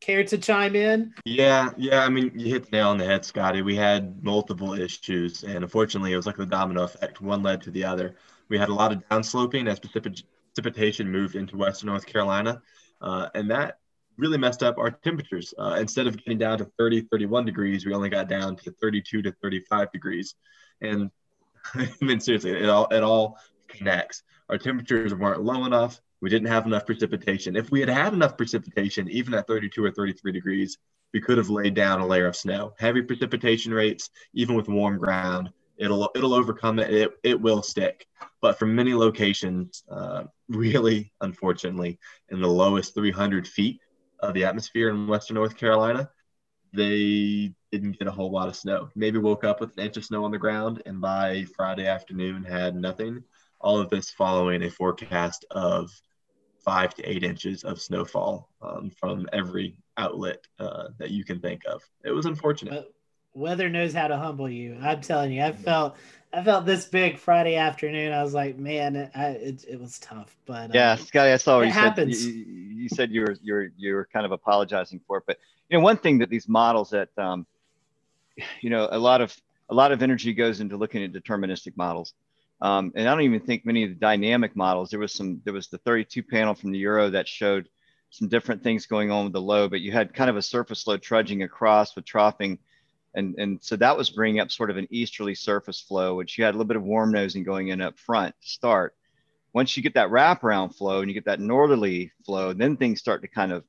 care 0.00 0.24
to 0.24 0.38
chime 0.38 0.76
in? 0.76 1.14
Yeah, 1.24 1.70
yeah. 1.76 2.04
I 2.04 2.08
mean, 2.08 2.32
you 2.34 2.52
hit 2.52 2.70
the 2.70 2.76
nail 2.76 2.88
on 2.88 2.98
the 2.98 3.04
head, 3.04 3.24
Scotty. 3.24 3.62
We 3.62 3.76
had 3.76 4.22
multiple 4.22 4.74
issues, 4.74 5.44
and 5.44 5.58
unfortunately, 5.58 6.12
it 6.12 6.16
was 6.16 6.26
like 6.26 6.36
the 6.36 6.46
domino 6.46 6.84
effect. 6.84 7.20
One 7.20 7.42
led 7.42 7.62
to 7.62 7.70
the 7.70 7.84
other. 7.84 8.16
We 8.48 8.58
had 8.58 8.68
a 8.68 8.74
lot 8.74 8.92
of 8.92 9.06
downsloping 9.08 9.68
as 9.68 9.78
precipitation 9.78 11.10
moved 11.10 11.36
into 11.36 11.56
western 11.56 11.88
North 11.88 12.06
Carolina, 12.06 12.62
uh, 13.00 13.28
and 13.34 13.50
that 13.50 13.78
really 14.16 14.38
messed 14.38 14.62
up 14.62 14.78
our 14.78 14.90
temperatures. 14.90 15.54
Uh, 15.58 15.76
instead 15.78 16.06
of 16.06 16.16
getting 16.16 16.38
down 16.38 16.58
to 16.58 16.64
30, 16.78 17.02
31 17.02 17.44
degrees, 17.44 17.86
we 17.86 17.94
only 17.94 18.08
got 18.08 18.28
down 18.28 18.56
to 18.56 18.70
32 18.72 19.22
to 19.22 19.32
35 19.40 19.92
degrees. 19.92 20.34
And 20.80 21.10
I 21.74 21.88
mean, 22.00 22.20
seriously, 22.20 22.52
it 22.52 22.68
all 22.68 22.86
it 22.90 23.02
all 23.02 23.38
connects. 23.68 24.22
Our 24.48 24.58
temperatures 24.58 25.14
weren't 25.14 25.42
low 25.42 25.64
enough. 25.64 26.00
We 26.20 26.30
didn't 26.30 26.48
have 26.48 26.66
enough 26.66 26.86
precipitation. 26.86 27.54
If 27.54 27.70
we 27.70 27.80
had 27.80 27.88
had 27.88 28.12
enough 28.12 28.36
precipitation, 28.36 29.08
even 29.08 29.34
at 29.34 29.46
32 29.46 29.84
or 29.84 29.92
33 29.92 30.32
degrees, 30.32 30.78
we 31.12 31.20
could 31.20 31.38
have 31.38 31.50
laid 31.50 31.74
down 31.74 32.00
a 32.00 32.06
layer 32.06 32.26
of 32.26 32.36
snow. 32.36 32.74
Heavy 32.78 33.02
precipitation 33.02 33.72
rates, 33.72 34.10
even 34.34 34.56
with 34.56 34.68
warm 34.68 34.98
ground, 34.98 35.50
it'll 35.78 36.10
it'll 36.14 36.34
overcome 36.34 36.78
it. 36.78 36.92
It, 36.92 37.10
it 37.22 37.40
will 37.40 37.62
stick. 37.62 38.06
But 38.40 38.58
for 38.58 38.66
many 38.66 38.94
locations, 38.94 39.84
uh, 39.90 40.24
really, 40.48 41.12
unfortunately, 41.20 41.98
in 42.28 42.40
the 42.40 42.48
lowest 42.48 42.94
300 42.94 43.46
feet 43.46 43.80
of 44.20 44.34
the 44.34 44.44
atmosphere 44.44 44.90
in 44.90 45.06
Western 45.06 45.36
North 45.36 45.56
Carolina, 45.56 46.10
they 46.72 47.54
didn't 47.70 47.98
get 47.98 48.08
a 48.08 48.12
whole 48.12 48.30
lot 48.30 48.48
of 48.48 48.56
snow. 48.56 48.88
Maybe 48.94 49.18
woke 49.18 49.44
up 49.44 49.60
with 49.60 49.76
an 49.76 49.84
inch 49.84 49.96
of 49.96 50.04
snow 50.04 50.24
on 50.24 50.30
the 50.30 50.38
ground, 50.38 50.82
and 50.86 51.00
by 51.00 51.46
Friday 51.56 51.86
afternoon 51.86 52.44
had 52.44 52.74
nothing. 52.74 53.22
All 53.60 53.78
of 53.78 53.90
this 53.90 54.10
following 54.10 54.62
a 54.62 54.70
forecast 54.70 55.44
of 55.50 55.90
five 56.64 56.94
to 56.94 57.02
eight 57.02 57.24
inches 57.24 57.64
of 57.64 57.80
snowfall 57.80 58.48
um, 58.62 58.90
from 58.90 59.28
every 59.32 59.76
outlet 59.96 60.46
uh, 60.58 60.88
that 60.98 61.10
you 61.10 61.24
can 61.24 61.40
think 61.40 61.62
of. 61.66 61.82
It 62.04 62.10
was 62.10 62.26
unfortunate. 62.26 62.92
Weather 63.34 63.68
knows 63.68 63.92
how 63.92 64.08
to 64.08 64.16
humble 64.16 64.48
you. 64.48 64.76
I'm 64.80 65.00
telling 65.00 65.32
you, 65.32 65.42
I 65.42 65.52
felt 65.52 65.96
I 66.32 66.42
felt 66.42 66.66
this 66.66 66.86
big 66.86 67.18
Friday 67.18 67.56
afternoon. 67.56 68.12
I 68.12 68.22
was 68.22 68.34
like, 68.34 68.58
man, 68.58 69.10
I, 69.14 69.28
it, 69.28 69.64
it 69.66 69.80
was 69.80 69.98
tough. 69.98 70.36
But 70.44 70.74
yeah, 70.74 70.92
um, 70.92 70.98
Scotty, 70.98 71.32
I 71.32 71.36
saw 71.36 71.60
it 71.60 71.66
you 71.66 71.72
happens. 71.72 72.22
Said, 72.22 72.32
you, 72.32 72.44
you, 72.44 72.88
said 72.88 73.10
you 73.10 73.20
were 73.22 73.36
you're 73.42 73.68
you're 73.76 74.08
kind 74.12 74.26
of 74.26 74.32
apologizing 74.32 75.00
for 75.06 75.18
it, 75.18 75.24
but 75.26 75.38
you 75.68 75.78
know, 75.78 75.84
one 75.84 75.96
thing 75.96 76.18
that 76.18 76.30
these 76.30 76.48
models 76.48 76.90
that 76.90 77.10
um, 77.16 77.46
you 78.60 78.70
know, 78.70 78.88
a 78.90 78.98
lot 78.98 79.20
of 79.20 79.36
a 79.70 79.74
lot 79.74 79.92
of 79.92 80.02
energy 80.02 80.32
goes 80.32 80.60
into 80.60 80.76
looking 80.76 81.02
at 81.02 81.12
deterministic 81.12 81.76
models. 81.76 82.14
Um, 82.60 82.92
and 82.96 83.08
I 83.08 83.12
don't 83.12 83.22
even 83.22 83.40
think 83.40 83.64
many 83.64 83.84
of 83.84 83.90
the 83.90 83.94
dynamic 83.96 84.56
models. 84.56 84.90
There 84.90 84.98
was 84.98 85.12
some. 85.12 85.40
There 85.44 85.52
was 85.52 85.68
the 85.68 85.78
32 85.78 86.22
panel 86.22 86.54
from 86.54 86.72
the 86.72 86.78
Euro 86.78 87.10
that 87.10 87.28
showed 87.28 87.68
some 88.10 88.28
different 88.28 88.62
things 88.62 88.86
going 88.86 89.10
on 89.10 89.24
with 89.24 89.32
the 89.32 89.40
low, 89.40 89.68
but 89.68 89.80
you 89.80 89.92
had 89.92 90.14
kind 90.14 90.30
of 90.30 90.36
a 90.36 90.42
surface 90.42 90.86
low 90.86 90.96
trudging 90.96 91.42
across 91.42 91.94
with 91.94 92.04
troughing, 92.04 92.58
and 93.14 93.36
and 93.38 93.58
so 93.62 93.76
that 93.76 93.96
was 93.96 94.10
bringing 94.10 94.40
up 94.40 94.50
sort 94.50 94.70
of 94.70 94.76
an 94.76 94.88
easterly 94.90 95.34
surface 95.34 95.80
flow, 95.80 96.16
which 96.16 96.36
you 96.36 96.44
had 96.44 96.54
a 96.54 96.56
little 96.56 96.66
bit 96.66 96.76
of 96.76 96.82
warm 96.82 97.12
nosing 97.12 97.44
going 97.44 97.68
in 97.68 97.80
up 97.80 97.98
front 97.98 98.34
to 98.40 98.48
start. 98.48 98.94
Once 99.52 99.76
you 99.76 99.82
get 99.82 99.94
that 99.94 100.10
wraparound 100.10 100.74
flow 100.74 101.00
and 101.00 101.08
you 101.08 101.14
get 101.14 101.24
that 101.24 101.40
northerly 101.40 102.12
flow, 102.24 102.52
then 102.52 102.76
things 102.76 102.98
start 102.98 103.22
to 103.22 103.28
kind 103.28 103.52
of 103.52 103.64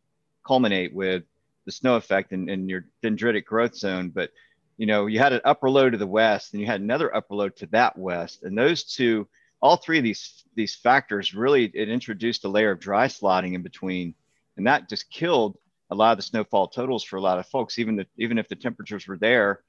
culminate 0.46 0.94
with 0.94 1.24
the 1.66 1.72
snow 1.72 1.96
effect 1.96 2.32
and, 2.32 2.50
and 2.50 2.70
your 2.70 2.86
dendritic 3.04 3.46
growth 3.46 3.76
zone. 3.76 4.10
But 4.10 4.32
you 4.80 4.86
know, 4.86 5.08
you 5.08 5.20
had 5.20 5.34
an 5.34 5.42
upper 5.44 5.70
low 5.70 5.90
to 5.90 5.98
the 5.98 6.08
west 6.08 6.54
and 6.54 6.62
you 6.62 6.66
had 6.66 6.80
another 6.80 7.14
upper 7.14 7.36
low 7.36 7.50
to 7.50 7.66
that 7.68 7.98
west. 7.98 8.44
And 8.44 8.58
those 8.58 8.86
two, 8.86 9.28
all 9.62 9.76
three 9.76 9.98
of 9.98 10.06
these 10.06 10.46
these 10.56 10.74
factors 10.74 11.36
really 11.36 11.66
it 11.66 11.90
introduced 11.90 12.46
a 12.46 12.48
layer 12.48 12.72
of 12.72 12.80
dry 12.80 13.08
slotting 13.08 13.56
in 13.56 13.62
between. 13.62 14.16
and 14.56 14.66
that 14.66 14.88
just 14.88 15.12
killed 15.12 15.58
a 15.92 15.96
lot 15.96 16.14
of 16.14 16.18
the 16.18 16.24
snowfall 16.24 16.70
totals 16.70 17.04
for 17.04 17.18
a 17.18 17.22
lot 17.22 17.40
of 17.40 17.46
folks. 17.48 17.78
Even 17.78 17.98
the, 17.98 18.08
even 18.18 18.38
if 18.38 18.48
the 18.48 18.56
temperatures 18.56 19.06
were 19.06 19.18
there, 19.18 19.60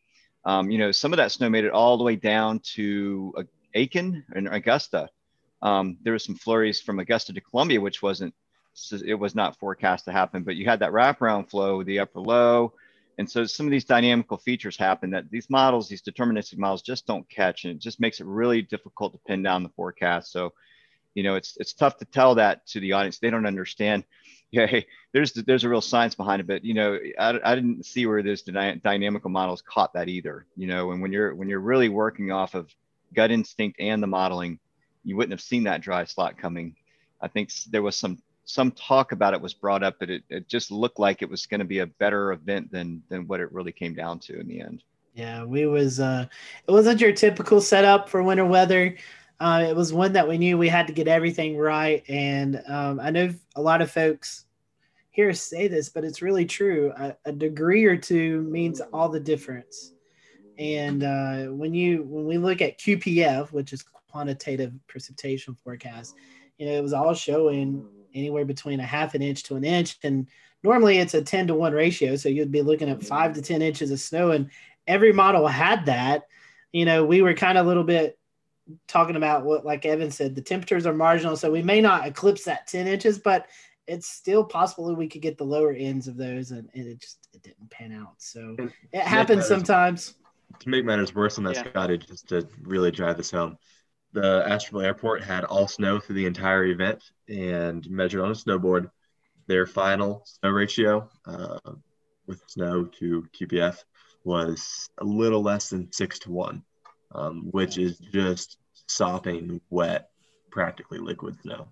um, 0.44 0.70
you 0.70 0.78
know, 0.78 0.92
some 0.92 1.12
of 1.12 1.16
that 1.16 1.32
snow 1.32 1.50
made 1.50 1.64
it 1.64 1.72
all 1.72 1.98
the 1.98 2.04
way 2.04 2.14
down 2.14 2.60
to 2.60 3.34
Aiken 3.74 4.24
and 4.32 4.46
Augusta. 4.46 5.08
Um, 5.60 5.98
there 6.02 6.12
was 6.12 6.24
some 6.24 6.36
flurries 6.36 6.80
from 6.80 7.00
Augusta 7.00 7.32
to 7.32 7.40
Columbia, 7.40 7.80
which 7.80 8.00
wasn't 8.00 8.32
it 9.04 9.14
was 9.14 9.34
not 9.34 9.58
forecast 9.58 10.04
to 10.04 10.12
happen. 10.12 10.44
But 10.44 10.54
you 10.54 10.66
had 10.66 10.78
that 10.78 10.92
wraparound 10.92 11.50
flow, 11.50 11.82
the 11.82 11.98
upper 11.98 12.20
low, 12.20 12.74
and 13.20 13.30
so 13.30 13.44
some 13.44 13.66
of 13.66 13.70
these 13.70 13.84
dynamical 13.84 14.38
features 14.38 14.78
happen 14.78 15.10
that 15.10 15.30
these 15.30 15.50
models, 15.50 15.90
these 15.90 16.00
deterministic 16.00 16.56
models, 16.56 16.80
just 16.80 17.06
don't 17.06 17.28
catch, 17.28 17.64
and 17.64 17.74
it 17.74 17.78
just 17.78 18.00
makes 18.00 18.18
it 18.18 18.26
really 18.26 18.62
difficult 18.62 19.12
to 19.12 19.18
pin 19.26 19.42
down 19.42 19.62
the 19.62 19.68
forecast. 19.68 20.32
So, 20.32 20.54
you 21.12 21.22
know, 21.22 21.34
it's 21.34 21.54
it's 21.58 21.74
tough 21.74 21.98
to 21.98 22.06
tell 22.06 22.36
that 22.36 22.66
to 22.68 22.80
the 22.80 22.92
audience. 22.92 23.18
They 23.18 23.30
don't 23.30 23.46
understand. 23.46 24.04
Yeah, 24.52 24.66
hey, 24.66 24.88
there's 25.12 25.32
there's 25.32 25.62
a 25.62 25.68
real 25.68 25.80
science 25.80 26.16
behind 26.16 26.40
it, 26.40 26.48
but 26.48 26.64
you 26.64 26.74
know, 26.74 26.98
I, 27.16 27.38
I 27.44 27.54
didn't 27.54 27.86
see 27.86 28.04
where 28.06 28.20
those 28.20 28.42
dyna- 28.42 28.80
dynamical 28.82 29.30
models 29.30 29.62
caught 29.62 29.92
that 29.92 30.08
either. 30.08 30.44
You 30.56 30.66
know, 30.66 30.90
and 30.90 31.00
when 31.00 31.12
you're 31.12 31.32
when 31.36 31.48
you're 31.48 31.60
really 31.60 31.88
working 31.88 32.32
off 32.32 32.56
of 32.56 32.68
gut 33.14 33.30
instinct 33.30 33.78
and 33.78 34.02
the 34.02 34.08
modeling, 34.08 34.58
you 35.04 35.16
wouldn't 35.16 35.30
have 35.30 35.40
seen 35.40 35.62
that 35.64 35.82
dry 35.82 36.04
slot 36.04 36.36
coming. 36.36 36.74
I 37.20 37.28
think 37.28 37.52
there 37.70 37.82
was 37.82 37.94
some 37.94 38.20
some 38.44 38.72
talk 38.72 39.12
about 39.12 39.34
it 39.34 39.40
was 39.40 39.54
brought 39.54 39.82
up, 39.82 39.96
but 39.98 40.10
it, 40.10 40.22
it 40.28 40.48
just 40.48 40.70
looked 40.70 40.98
like 40.98 41.22
it 41.22 41.30
was 41.30 41.46
going 41.46 41.60
to 41.60 41.64
be 41.64 41.80
a 41.80 41.86
better 41.86 42.32
event 42.32 42.70
than 42.72 43.02
than 43.08 43.26
what 43.26 43.40
it 43.40 43.52
really 43.52 43.72
came 43.72 43.94
down 43.94 44.18
to 44.20 44.38
in 44.38 44.48
the 44.48 44.60
end. 44.60 44.82
Yeah, 45.14 45.44
we 45.44 45.66
was 45.66 46.00
uh 46.00 46.26
it 46.66 46.70
wasn't 46.70 47.00
your 47.00 47.12
typical 47.12 47.60
setup 47.60 48.08
for 48.08 48.22
winter 48.22 48.46
weather. 48.46 48.96
Uh, 49.38 49.64
it 49.66 49.74
was 49.74 49.90
one 49.90 50.12
that 50.12 50.28
we 50.28 50.36
knew 50.36 50.58
we 50.58 50.68
had 50.68 50.86
to 50.86 50.92
get 50.92 51.08
everything 51.08 51.56
right, 51.56 52.04
and 52.08 52.62
um, 52.68 53.00
I 53.00 53.10
know 53.10 53.32
a 53.56 53.62
lot 53.62 53.80
of 53.80 53.90
folks 53.90 54.44
here 55.10 55.32
say 55.32 55.66
this, 55.66 55.88
but 55.88 56.04
it's 56.04 56.22
really 56.22 56.44
true. 56.44 56.92
A, 56.96 57.16
a 57.24 57.32
degree 57.32 57.84
or 57.84 57.96
two 57.96 58.42
means 58.42 58.80
all 58.92 59.08
the 59.08 59.20
difference. 59.20 59.92
And 60.58 61.02
uh, 61.02 61.44
when 61.46 61.74
you 61.74 62.02
when 62.02 62.26
we 62.26 62.38
look 62.38 62.60
at 62.60 62.78
QPF, 62.78 63.50
which 63.50 63.72
is 63.72 63.82
quantitative 63.82 64.72
precipitation 64.86 65.54
forecast, 65.54 66.14
you 66.58 66.66
know, 66.66 66.72
it 66.72 66.82
was 66.82 66.92
all 66.92 67.14
showing 67.14 67.86
anywhere 68.14 68.44
between 68.44 68.80
a 68.80 68.84
half 68.84 69.14
an 69.14 69.22
inch 69.22 69.42
to 69.44 69.56
an 69.56 69.64
inch. 69.64 69.98
And 70.02 70.28
normally 70.62 70.98
it's 70.98 71.14
a 71.14 71.22
10 71.22 71.48
to 71.48 71.54
1 71.54 71.72
ratio. 71.72 72.16
So 72.16 72.28
you'd 72.28 72.52
be 72.52 72.62
looking 72.62 72.88
at 72.88 73.02
five 73.02 73.34
to 73.34 73.42
10 73.42 73.62
inches 73.62 73.90
of 73.90 74.00
snow. 74.00 74.30
And 74.30 74.50
every 74.86 75.12
model 75.12 75.46
had 75.46 75.86
that. 75.86 76.24
You 76.72 76.84
know, 76.84 77.04
we 77.04 77.22
were 77.22 77.34
kind 77.34 77.58
of 77.58 77.66
a 77.66 77.68
little 77.68 77.84
bit 77.84 78.18
talking 78.86 79.16
about 79.16 79.44
what, 79.44 79.64
like 79.64 79.84
Evan 79.84 80.10
said, 80.10 80.34
the 80.34 80.42
temperatures 80.42 80.86
are 80.86 80.94
marginal. 80.94 81.36
So 81.36 81.50
we 81.50 81.62
may 81.62 81.80
not 81.80 82.06
eclipse 82.06 82.44
that 82.44 82.66
10 82.66 82.86
inches, 82.86 83.18
but 83.18 83.46
it's 83.86 84.08
still 84.08 84.44
possible 84.44 84.86
that 84.86 84.94
we 84.94 85.08
could 85.08 85.22
get 85.22 85.36
the 85.36 85.44
lower 85.44 85.72
ends 85.72 86.06
of 86.06 86.16
those. 86.16 86.52
And, 86.52 86.68
and 86.74 86.86
it 86.86 87.00
just 87.00 87.28
it 87.32 87.42
didn't 87.42 87.70
pan 87.70 87.92
out. 87.92 88.14
So 88.18 88.56
it 88.92 89.02
happens 89.02 89.46
sometimes. 89.46 90.14
To 90.60 90.68
make 90.68 90.84
matters 90.84 91.14
worse 91.14 91.38
on 91.38 91.44
that, 91.44 91.56
yeah. 91.56 91.70
Scotty, 91.70 91.98
just 91.98 92.28
to 92.28 92.46
really 92.62 92.90
drive 92.90 93.16
this 93.16 93.30
home 93.30 93.56
the 94.12 94.44
Asheville 94.46 94.82
Airport 94.82 95.22
had 95.22 95.44
all 95.44 95.68
snow 95.68 96.00
through 96.00 96.16
the 96.16 96.26
entire 96.26 96.64
event 96.64 97.02
and 97.28 97.88
measured 97.90 98.20
on 98.20 98.30
a 98.30 98.34
snowboard. 98.34 98.90
Their 99.46 99.66
final 99.66 100.22
snow 100.24 100.50
ratio 100.50 101.08
uh, 101.26 101.58
with 102.26 102.42
snow 102.46 102.84
to 102.84 103.26
QPF 103.38 103.82
was 104.24 104.88
a 104.98 105.04
little 105.04 105.42
less 105.42 105.70
than 105.70 105.92
six 105.92 106.18
to 106.20 106.30
one, 106.30 106.62
um, 107.12 107.48
which 107.50 107.78
is 107.78 107.98
just 107.98 108.58
sopping 108.86 109.60
wet, 109.70 110.10
practically 110.50 110.98
liquid 110.98 111.40
snow. 111.42 111.68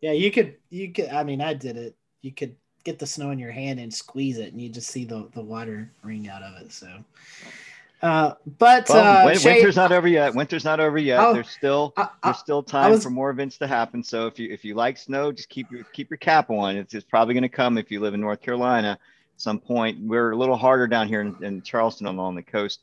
Yeah, 0.00 0.12
you 0.12 0.30
could, 0.30 0.56
you 0.70 0.92
could. 0.92 1.08
I 1.08 1.24
mean, 1.24 1.40
I 1.40 1.54
did 1.54 1.76
it. 1.76 1.96
You 2.22 2.32
could 2.32 2.56
get 2.84 2.98
the 2.98 3.06
snow 3.06 3.30
in 3.30 3.38
your 3.38 3.50
hand 3.50 3.80
and 3.80 3.92
squeeze 3.92 4.38
it, 4.38 4.52
and 4.52 4.60
you 4.60 4.68
just 4.68 4.88
see 4.90 5.04
the 5.04 5.28
the 5.34 5.42
water 5.42 5.90
ring 6.02 6.28
out 6.28 6.42
of 6.42 6.60
it. 6.62 6.72
So, 6.72 6.88
uh, 8.02 8.34
but 8.58 8.88
well, 8.88 9.28
uh, 9.28 9.34
Shay, 9.34 9.54
winter's 9.54 9.76
not 9.76 9.92
over 9.92 10.06
yet. 10.06 10.34
Winter's 10.34 10.64
not 10.64 10.78
over 10.78 10.98
yet. 10.98 11.20
Oh, 11.20 11.32
there's 11.32 11.50
still 11.50 11.92
I, 11.96 12.02
I, 12.02 12.08
there's 12.24 12.38
still 12.38 12.62
time 12.62 12.92
was, 12.92 13.02
for 13.02 13.10
more 13.10 13.30
events 13.30 13.58
to 13.58 13.66
happen. 13.66 14.02
So 14.02 14.26
if 14.26 14.38
you 14.38 14.50
if 14.52 14.64
you 14.64 14.74
like 14.74 14.96
snow, 14.96 15.32
just 15.32 15.48
keep 15.48 15.70
your 15.70 15.84
keep 15.92 16.10
your 16.10 16.18
cap 16.18 16.50
on. 16.50 16.76
It's, 16.76 16.94
it's 16.94 17.04
probably 17.04 17.34
going 17.34 17.42
to 17.42 17.48
come 17.48 17.76
if 17.76 17.90
you 17.90 18.00
live 18.00 18.14
in 18.14 18.20
North 18.20 18.40
Carolina 18.40 18.92
at 18.92 19.40
some 19.40 19.58
point. 19.58 19.98
We're 20.00 20.30
a 20.30 20.36
little 20.36 20.56
harder 20.56 20.86
down 20.86 21.08
here 21.08 21.22
in, 21.22 21.36
in 21.42 21.62
Charleston 21.62 22.06
along 22.06 22.36
the 22.36 22.42
coast. 22.42 22.80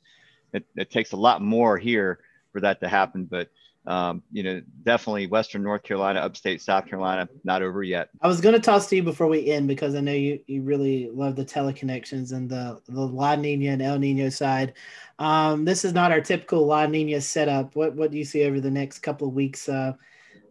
It, 0.54 0.66
it 0.76 0.92
takes 0.92 1.14
a 1.14 1.18
lot 1.18 1.42
more 1.42 1.78
here 1.78 2.20
for 2.52 2.62
that 2.62 2.80
to 2.82 2.88
happen, 2.88 3.26
but 3.26 3.50
um, 3.88 4.24
you 4.32 4.44
know, 4.44 4.62
definitely 4.84 5.28
Western 5.28 5.64
North 5.64 5.84
Carolina, 5.84 6.20
upstate 6.20 6.62
South 6.62 6.88
Carolina, 6.88 7.30
not 7.44 7.62
over 7.62 7.84
yet. 7.84 8.10
I 8.22 8.28
was 8.28 8.42
going 8.42 8.56
to 8.56 8.62
toss 8.62 8.88
to 8.90 8.96
you 8.96 9.04
before 9.04 9.28
we 9.28 9.52
end 9.52 9.68
because 9.68 9.96
I 9.96 10.02
know 10.02 10.12
you, 10.12 10.40
you 10.48 10.64
really 10.64 11.10
love 11.12 11.36
the 11.36 11.46
teleconnections 11.46 12.34
and 12.34 12.50
the, 12.50 12.82
the 12.88 13.02
La 13.02 13.36
Nina 13.36 13.72
and 13.72 13.82
El 13.82 14.00
Nino 14.00 14.30
side. 14.30 14.74
Um, 15.20 15.66
this 15.66 15.86
is 15.86 15.94
not 15.94 16.12
our 16.12 16.22
typical 16.22 16.66
La 16.66 16.86
Nina 16.88 17.22
setup. 17.22 17.76
What, 17.76 17.96
what 17.96 18.12
do 18.12 18.18
you 18.18 18.26
see 18.26 18.46
over 18.46 18.60
the 18.60 18.72
next 18.72 19.00
couple 19.00 19.28
of 19.28 19.34
weeks? 19.34 19.70
Uh, 19.70 19.94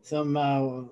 some 0.03 0.37
uh, 0.37 0.83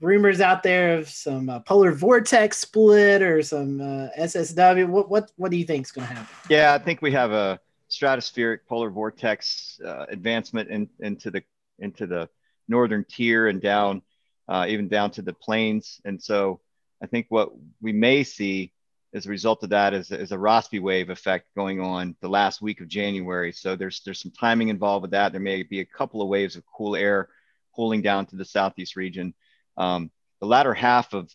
rumors 0.00 0.40
out 0.40 0.62
there 0.62 0.94
of 0.94 1.08
some 1.08 1.50
uh, 1.50 1.60
polar 1.60 1.92
vortex 1.92 2.58
split 2.58 3.20
or 3.20 3.42
some 3.42 3.80
uh, 3.80 4.08
SSW. 4.18 4.88
What, 4.88 5.10
what, 5.10 5.32
what 5.36 5.50
do 5.50 5.56
you 5.56 5.64
think 5.64 5.86
is 5.86 5.92
going 5.92 6.06
to 6.06 6.14
happen? 6.14 6.34
Yeah, 6.48 6.72
I 6.72 6.78
think 6.78 7.02
we 7.02 7.12
have 7.12 7.32
a 7.32 7.60
stratospheric 7.90 8.60
polar 8.68 8.90
vortex 8.90 9.80
uh, 9.84 10.06
advancement 10.08 10.70
in, 10.70 10.88
into 11.00 11.30
the 11.30 11.42
into 11.78 12.06
the 12.06 12.28
northern 12.68 13.04
tier 13.04 13.48
and 13.48 13.60
down, 13.60 14.02
uh, 14.48 14.66
even 14.68 14.88
down 14.88 15.10
to 15.12 15.22
the 15.22 15.32
plains. 15.32 16.00
And 16.04 16.22
so 16.22 16.60
I 17.02 17.06
think 17.06 17.26
what 17.28 17.50
we 17.80 17.92
may 17.92 18.24
see 18.24 18.72
as 19.14 19.26
a 19.26 19.30
result 19.30 19.62
of 19.62 19.70
that 19.70 19.94
is, 19.94 20.10
is 20.10 20.32
a 20.32 20.36
Rossby 20.36 20.80
wave 20.80 21.08
effect 21.10 21.48
going 21.56 21.80
on 21.80 22.14
the 22.20 22.28
last 22.28 22.60
week 22.60 22.80
of 22.80 22.88
January. 22.88 23.52
So 23.52 23.74
there's 23.74 24.02
there's 24.04 24.20
some 24.20 24.32
timing 24.32 24.68
involved 24.68 25.02
with 25.02 25.12
that. 25.12 25.32
There 25.32 25.40
may 25.40 25.62
be 25.62 25.80
a 25.80 25.84
couple 25.84 26.20
of 26.20 26.28
waves 26.28 26.56
of 26.56 26.64
cool 26.66 26.94
air 26.94 27.28
cooling 27.74 28.02
down 28.02 28.26
to 28.26 28.36
the 28.36 28.44
southeast 28.44 28.96
region. 28.96 29.34
Um, 29.76 30.10
the 30.40 30.46
latter 30.46 30.74
half 30.74 31.14
of 31.14 31.34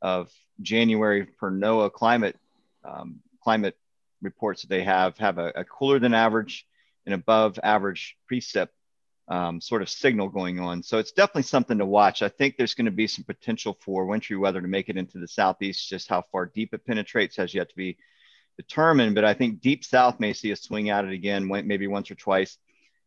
of 0.00 0.32
January 0.60 1.24
per 1.24 1.50
NOAA 1.50 1.92
climate 1.92 2.36
um, 2.84 3.20
climate 3.42 3.76
reports 4.20 4.62
that 4.62 4.68
they 4.68 4.82
have 4.82 5.16
have 5.18 5.38
a, 5.38 5.52
a 5.54 5.64
cooler 5.64 5.98
than 5.98 6.14
average 6.14 6.66
and 7.06 7.14
above 7.14 7.58
average 7.62 8.16
precip 8.30 8.68
um, 9.28 9.60
sort 9.60 9.82
of 9.82 9.88
signal 9.88 10.28
going 10.28 10.60
on. 10.60 10.82
So 10.82 10.98
it's 10.98 11.12
definitely 11.12 11.44
something 11.44 11.78
to 11.78 11.86
watch. 11.86 12.22
I 12.22 12.28
think 12.28 12.56
there's 12.56 12.74
going 12.74 12.86
to 12.86 12.90
be 12.90 13.06
some 13.06 13.24
potential 13.24 13.78
for 13.80 14.06
wintry 14.06 14.36
weather 14.36 14.60
to 14.60 14.68
make 14.68 14.88
it 14.88 14.96
into 14.96 15.18
the 15.18 15.28
southeast. 15.28 15.88
Just 15.88 16.08
how 16.08 16.24
far 16.32 16.46
deep 16.46 16.74
it 16.74 16.86
penetrates 16.86 17.36
has 17.36 17.54
yet 17.54 17.70
to 17.70 17.76
be 17.76 17.96
determined. 18.56 19.14
But 19.14 19.24
I 19.24 19.34
think 19.34 19.60
deep 19.60 19.84
south 19.84 20.20
may 20.20 20.32
see 20.32 20.50
a 20.50 20.56
swing 20.56 20.90
at 20.90 21.04
it 21.04 21.12
again, 21.12 21.46
maybe 21.46 21.86
once 21.86 22.10
or 22.10 22.14
twice. 22.14 22.58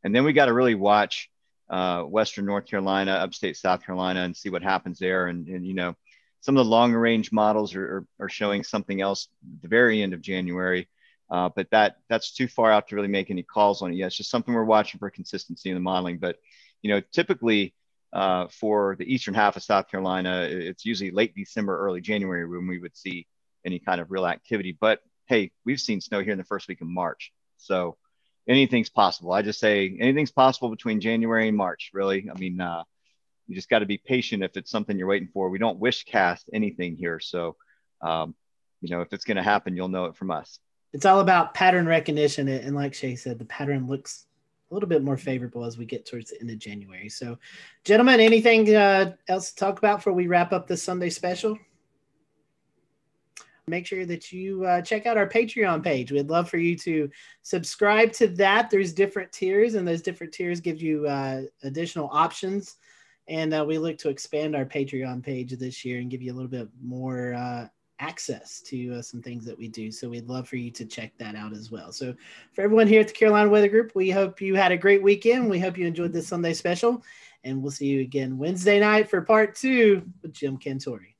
And 0.03 0.15
then 0.15 0.23
we 0.23 0.33
got 0.33 0.45
to 0.45 0.53
really 0.53 0.75
watch 0.75 1.29
uh, 1.69 2.03
Western 2.03 2.45
North 2.45 2.67
Carolina, 2.67 3.11
upstate 3.11 3.57
South 3.57 3.83
Carolina, 3.83 4.21
and 4.21 4.35
see 4.35 4.49
what 4.49 4.63
happens 4.63 4.99
there. 4.99 5.27
And, 5.27 5.47
and 5.47 5.65
you 5.65 5.73
know, 5.73 5.95
some 6.41 6.57
of 6.57 6.63
the 6.63 6.69
longer 6.69 6.99
range 6.99 7.31
models 7.31 7.75
are, 7.75 7.83
are, 8.19 8.25
are 8.25 8.29
showing 8.29 8.63
something 8.63 9.01
else 9.01 9.27
at 9.55 9.63
the 9.63 9.67
very 9.67 10.01
end 10.03 10.13
of 10.13 10.21
January. 10.21 10.87
Uh, 11.29 11.49
but 11.55 11.69
that 11.71 11.97
that's 12.07 12.33
too 12.33 12.47
far 12.47 12.71
out 12.71 12.87
to 12.87 12.95
really 12.95 13.07
make 13.07 13.31
any 13.31 13.43
calls 13.43 13.81
on 13.81 13.91
it 13.91 13.95
yet. 13.95 14.07
It's 14.07 14.17
just 14.17 14.29
something 14.29 14.53
we're 14.53 14.63
watching 14.63 14.99
for 14.99 15.09
consistency 15.09 15.69
in 15.69 15.75
the 15.75 15.81
modeling. 15.81 16.19
But 16.19 16.37
you 16.81 16.91
know, 16.91 17.01
typically 17.11 17.73
uh, 18.13 18.47
for 18.47 18.95
the 18.97 19.11
eastern 19.11 19.33
half 19.33 19.57
of 19.57 19.63
South 19.63 19.89
Carolina, 19.89 20.47
it's 20.49 20.85
usually 20.85 21.11
late 21.11 21.33
December, 21.35 21.77
early 21.77 22.01
January 22.01 22.47
when 22.47 22.67
we 22.67 22.79
would 22.79 22.95
see 22.95 23.27
any 23.65 23.79
kind 23.79 23.99
of 23.99 24.11
real 24.11 24.27
activity. 24.27 24.77
But 24.79 24.99
hey, 25.25 25.51
we've 25.65 25.81
seen 25.81 25.99
snow 25.99 26.21
here 26.21 26.31
in 26.31 26.37
the 26.37 26.43
first 26.43 26.67
week 26.67 26.81
of 26.81 26.87
March, 26.87 27.33
so 27.57 27.97
anything's 28.47 28.91
possible. 28.91 29.33
I 29.33 29.41
just 29.41 29.59
say 29.59 29.97
anything's 29.99 30.31
possible 30.31 30.69
between 30.69 31.01
January 31.01 31.47
and 31.47 31.57
March. 31.57 31.89
Really, 31.91 32.29
I 32.29 32.37
mean, 32.37 32.61
uh, 32.61 32.83
you 33.47 33.55
just 33.55 33.69
got 33.69 33.79
to 33.79 33.87
be 33.87 33.97
patient 33.97 34.43
if 34.43 34.55
it's 34.57 34.69
something 34.69 34.95
you're 34.95 35.07
waiting 35.07 35.29
for. 35.33 35.49
We 35.49 35.57
don't 35.57 35.79
wish 35.79 36.03
cast 36.03 36.51
anything 36.53 36.95
here, 36.97 37.19
so 37.19 37.55
um, 38.03 38.35
you 38.81 38.91
know 38.91 39.01
if 39.01 39.11
it's 39.11 39.25
going 39.25 39.37
to 39.37 39.43
happen, 39.43 39.75
you'll 39.75 39.87
know 39.87 40.05
it 40.05 40.15
from 40.15 40.29
us 40.29 40.59
it's 40.95 41.05
all 41.05 41.19
about 41.19 41.53
pattern 41.53 41.85
recognition. 41.85 42.47
And 42.47 42.73
like 42.73 42.93
Shay 42.93 43.17
said, 43.17 43.37
the 43.37 43.43
pattern 43.43 43.85
looks 43.85 44.27
a 44.71 44.73
little 44.73 44.87
bit 44.87 45.03
more 45.03 45.17
favorable 45.17 45.65
as 45.65 45.77
we 45.77 45.83
get 45.83 46.05
towards 46.05 46.29
the 46.29 46.39
end 46.39 46.49
of 46.49 46.57
January. 46.57 47.09
So, 47.09 47.37
gentlemen, 47.83 48.21
anything 48.21 48.73
uh, 48.73 49.13
else 49.27 49.49
to 49.49 49.55
talk 49.57 49.77
about 49.77 49.97
before 49.97 50.13
we 50.13 50.27
wrap 50.27 50.53
up 50.53 50.67
this 50.67 50.81
Sunday 50.81 51.09
special? 51.09 51.59
Make 53.67 53.85
sure 53.85 54.05
that 54.05 54.31
you 54.31 54.63
uh, 54.63 54.81
check 54.81 55.05
out 55.05 55.17
our 55.17 55.27
Patreon 55.27 55.83
page. 55.83 56.13
We'd 56.13 56.29
love 56.29 56.49
for 56.49 56.59
you 56.59 56.77
to 56.77 57.09
subscribe 57.41 58.13
to 58.13 58.29
that. 58.29 58.69
There's 58.69 58.93
different 58.93 59.33
tiers, 59.33 59.75
and 59.75 59.85
those 59.85 60.01
different 60.01 60.31
tiers 60.31 60.61
give 60.61 60.81
you 60.81 61.07
uh, 61.07 61.41
additional 61.63 62.07
options. 62.13 62.77
And 63.27 63.53
uh, 63.53 63.65
we 63.67 63.79
look 63.79 63.97
to 63.97 64.09
expand 64.09 64.55
our 64.55 64.65
Patreon 64.65 65.23
page 65.23 65.51
this 65.57 65.83
year 65.83 65.99
and 65.99 66.09
give 66.09 66.21
you 66.21 66.31
a 66.31 66.35
little 66.35 66.49
bit 66.49 66.69
more 66.81 67.33
uh, 67.33 67.67
access 67.99 68.61
to 68.61 68.95
uh, 68.95 69.01
some 69.01 69.21
things 69.21 69.45
that 69.45 69.57
we 69.57 69.67
do. 69.67 69.91
So 69.91 70.09
we'd 70.09 70.27
love 70.27 70.47
for 70.47 70.57
you 70.57 70.69
to 70.71 70.85
check 70.85 71.13
that 71.17 71.35
out 71.35 71.53
as 71.53 71.71
well. 71.71 71.91
So 71.91 72.13
for 72.53 72.61
everyone 72.61 72.87
here 72.87 73.01
at 73.01 73.07
the 73.07 73.13
Carolina 73.13 73.49
Weather 73.49 73.69
Group, 73.69 73.93
we 73.95 74.09
hope 74.09 74.41
you 74.41 74.55
had 74.55 74.71
a 74.71 74.77
great 74.77 75.01
weekend. 75.01 75.49
We 75.49 75.59
hope 75.59 75.77
you 75.77 75.87
enjoyed 75.87 76.11
this 76.11 76.27
Sunday 76.27 76.53
special, 76.53 77.03
and 77.43 77.61
we'll 77.61 77.71
see 77.71 77.87
you 77.87 78.01
again 78.01 78.37
Wednesday 78.37 78.79
night 78.79 79.09
for 79.09 79.21
part 79.21 79.55
two 79.55 80.03
with 80.21 80.33
Jim 80.33 80.57
Cantore. 80.57 81.14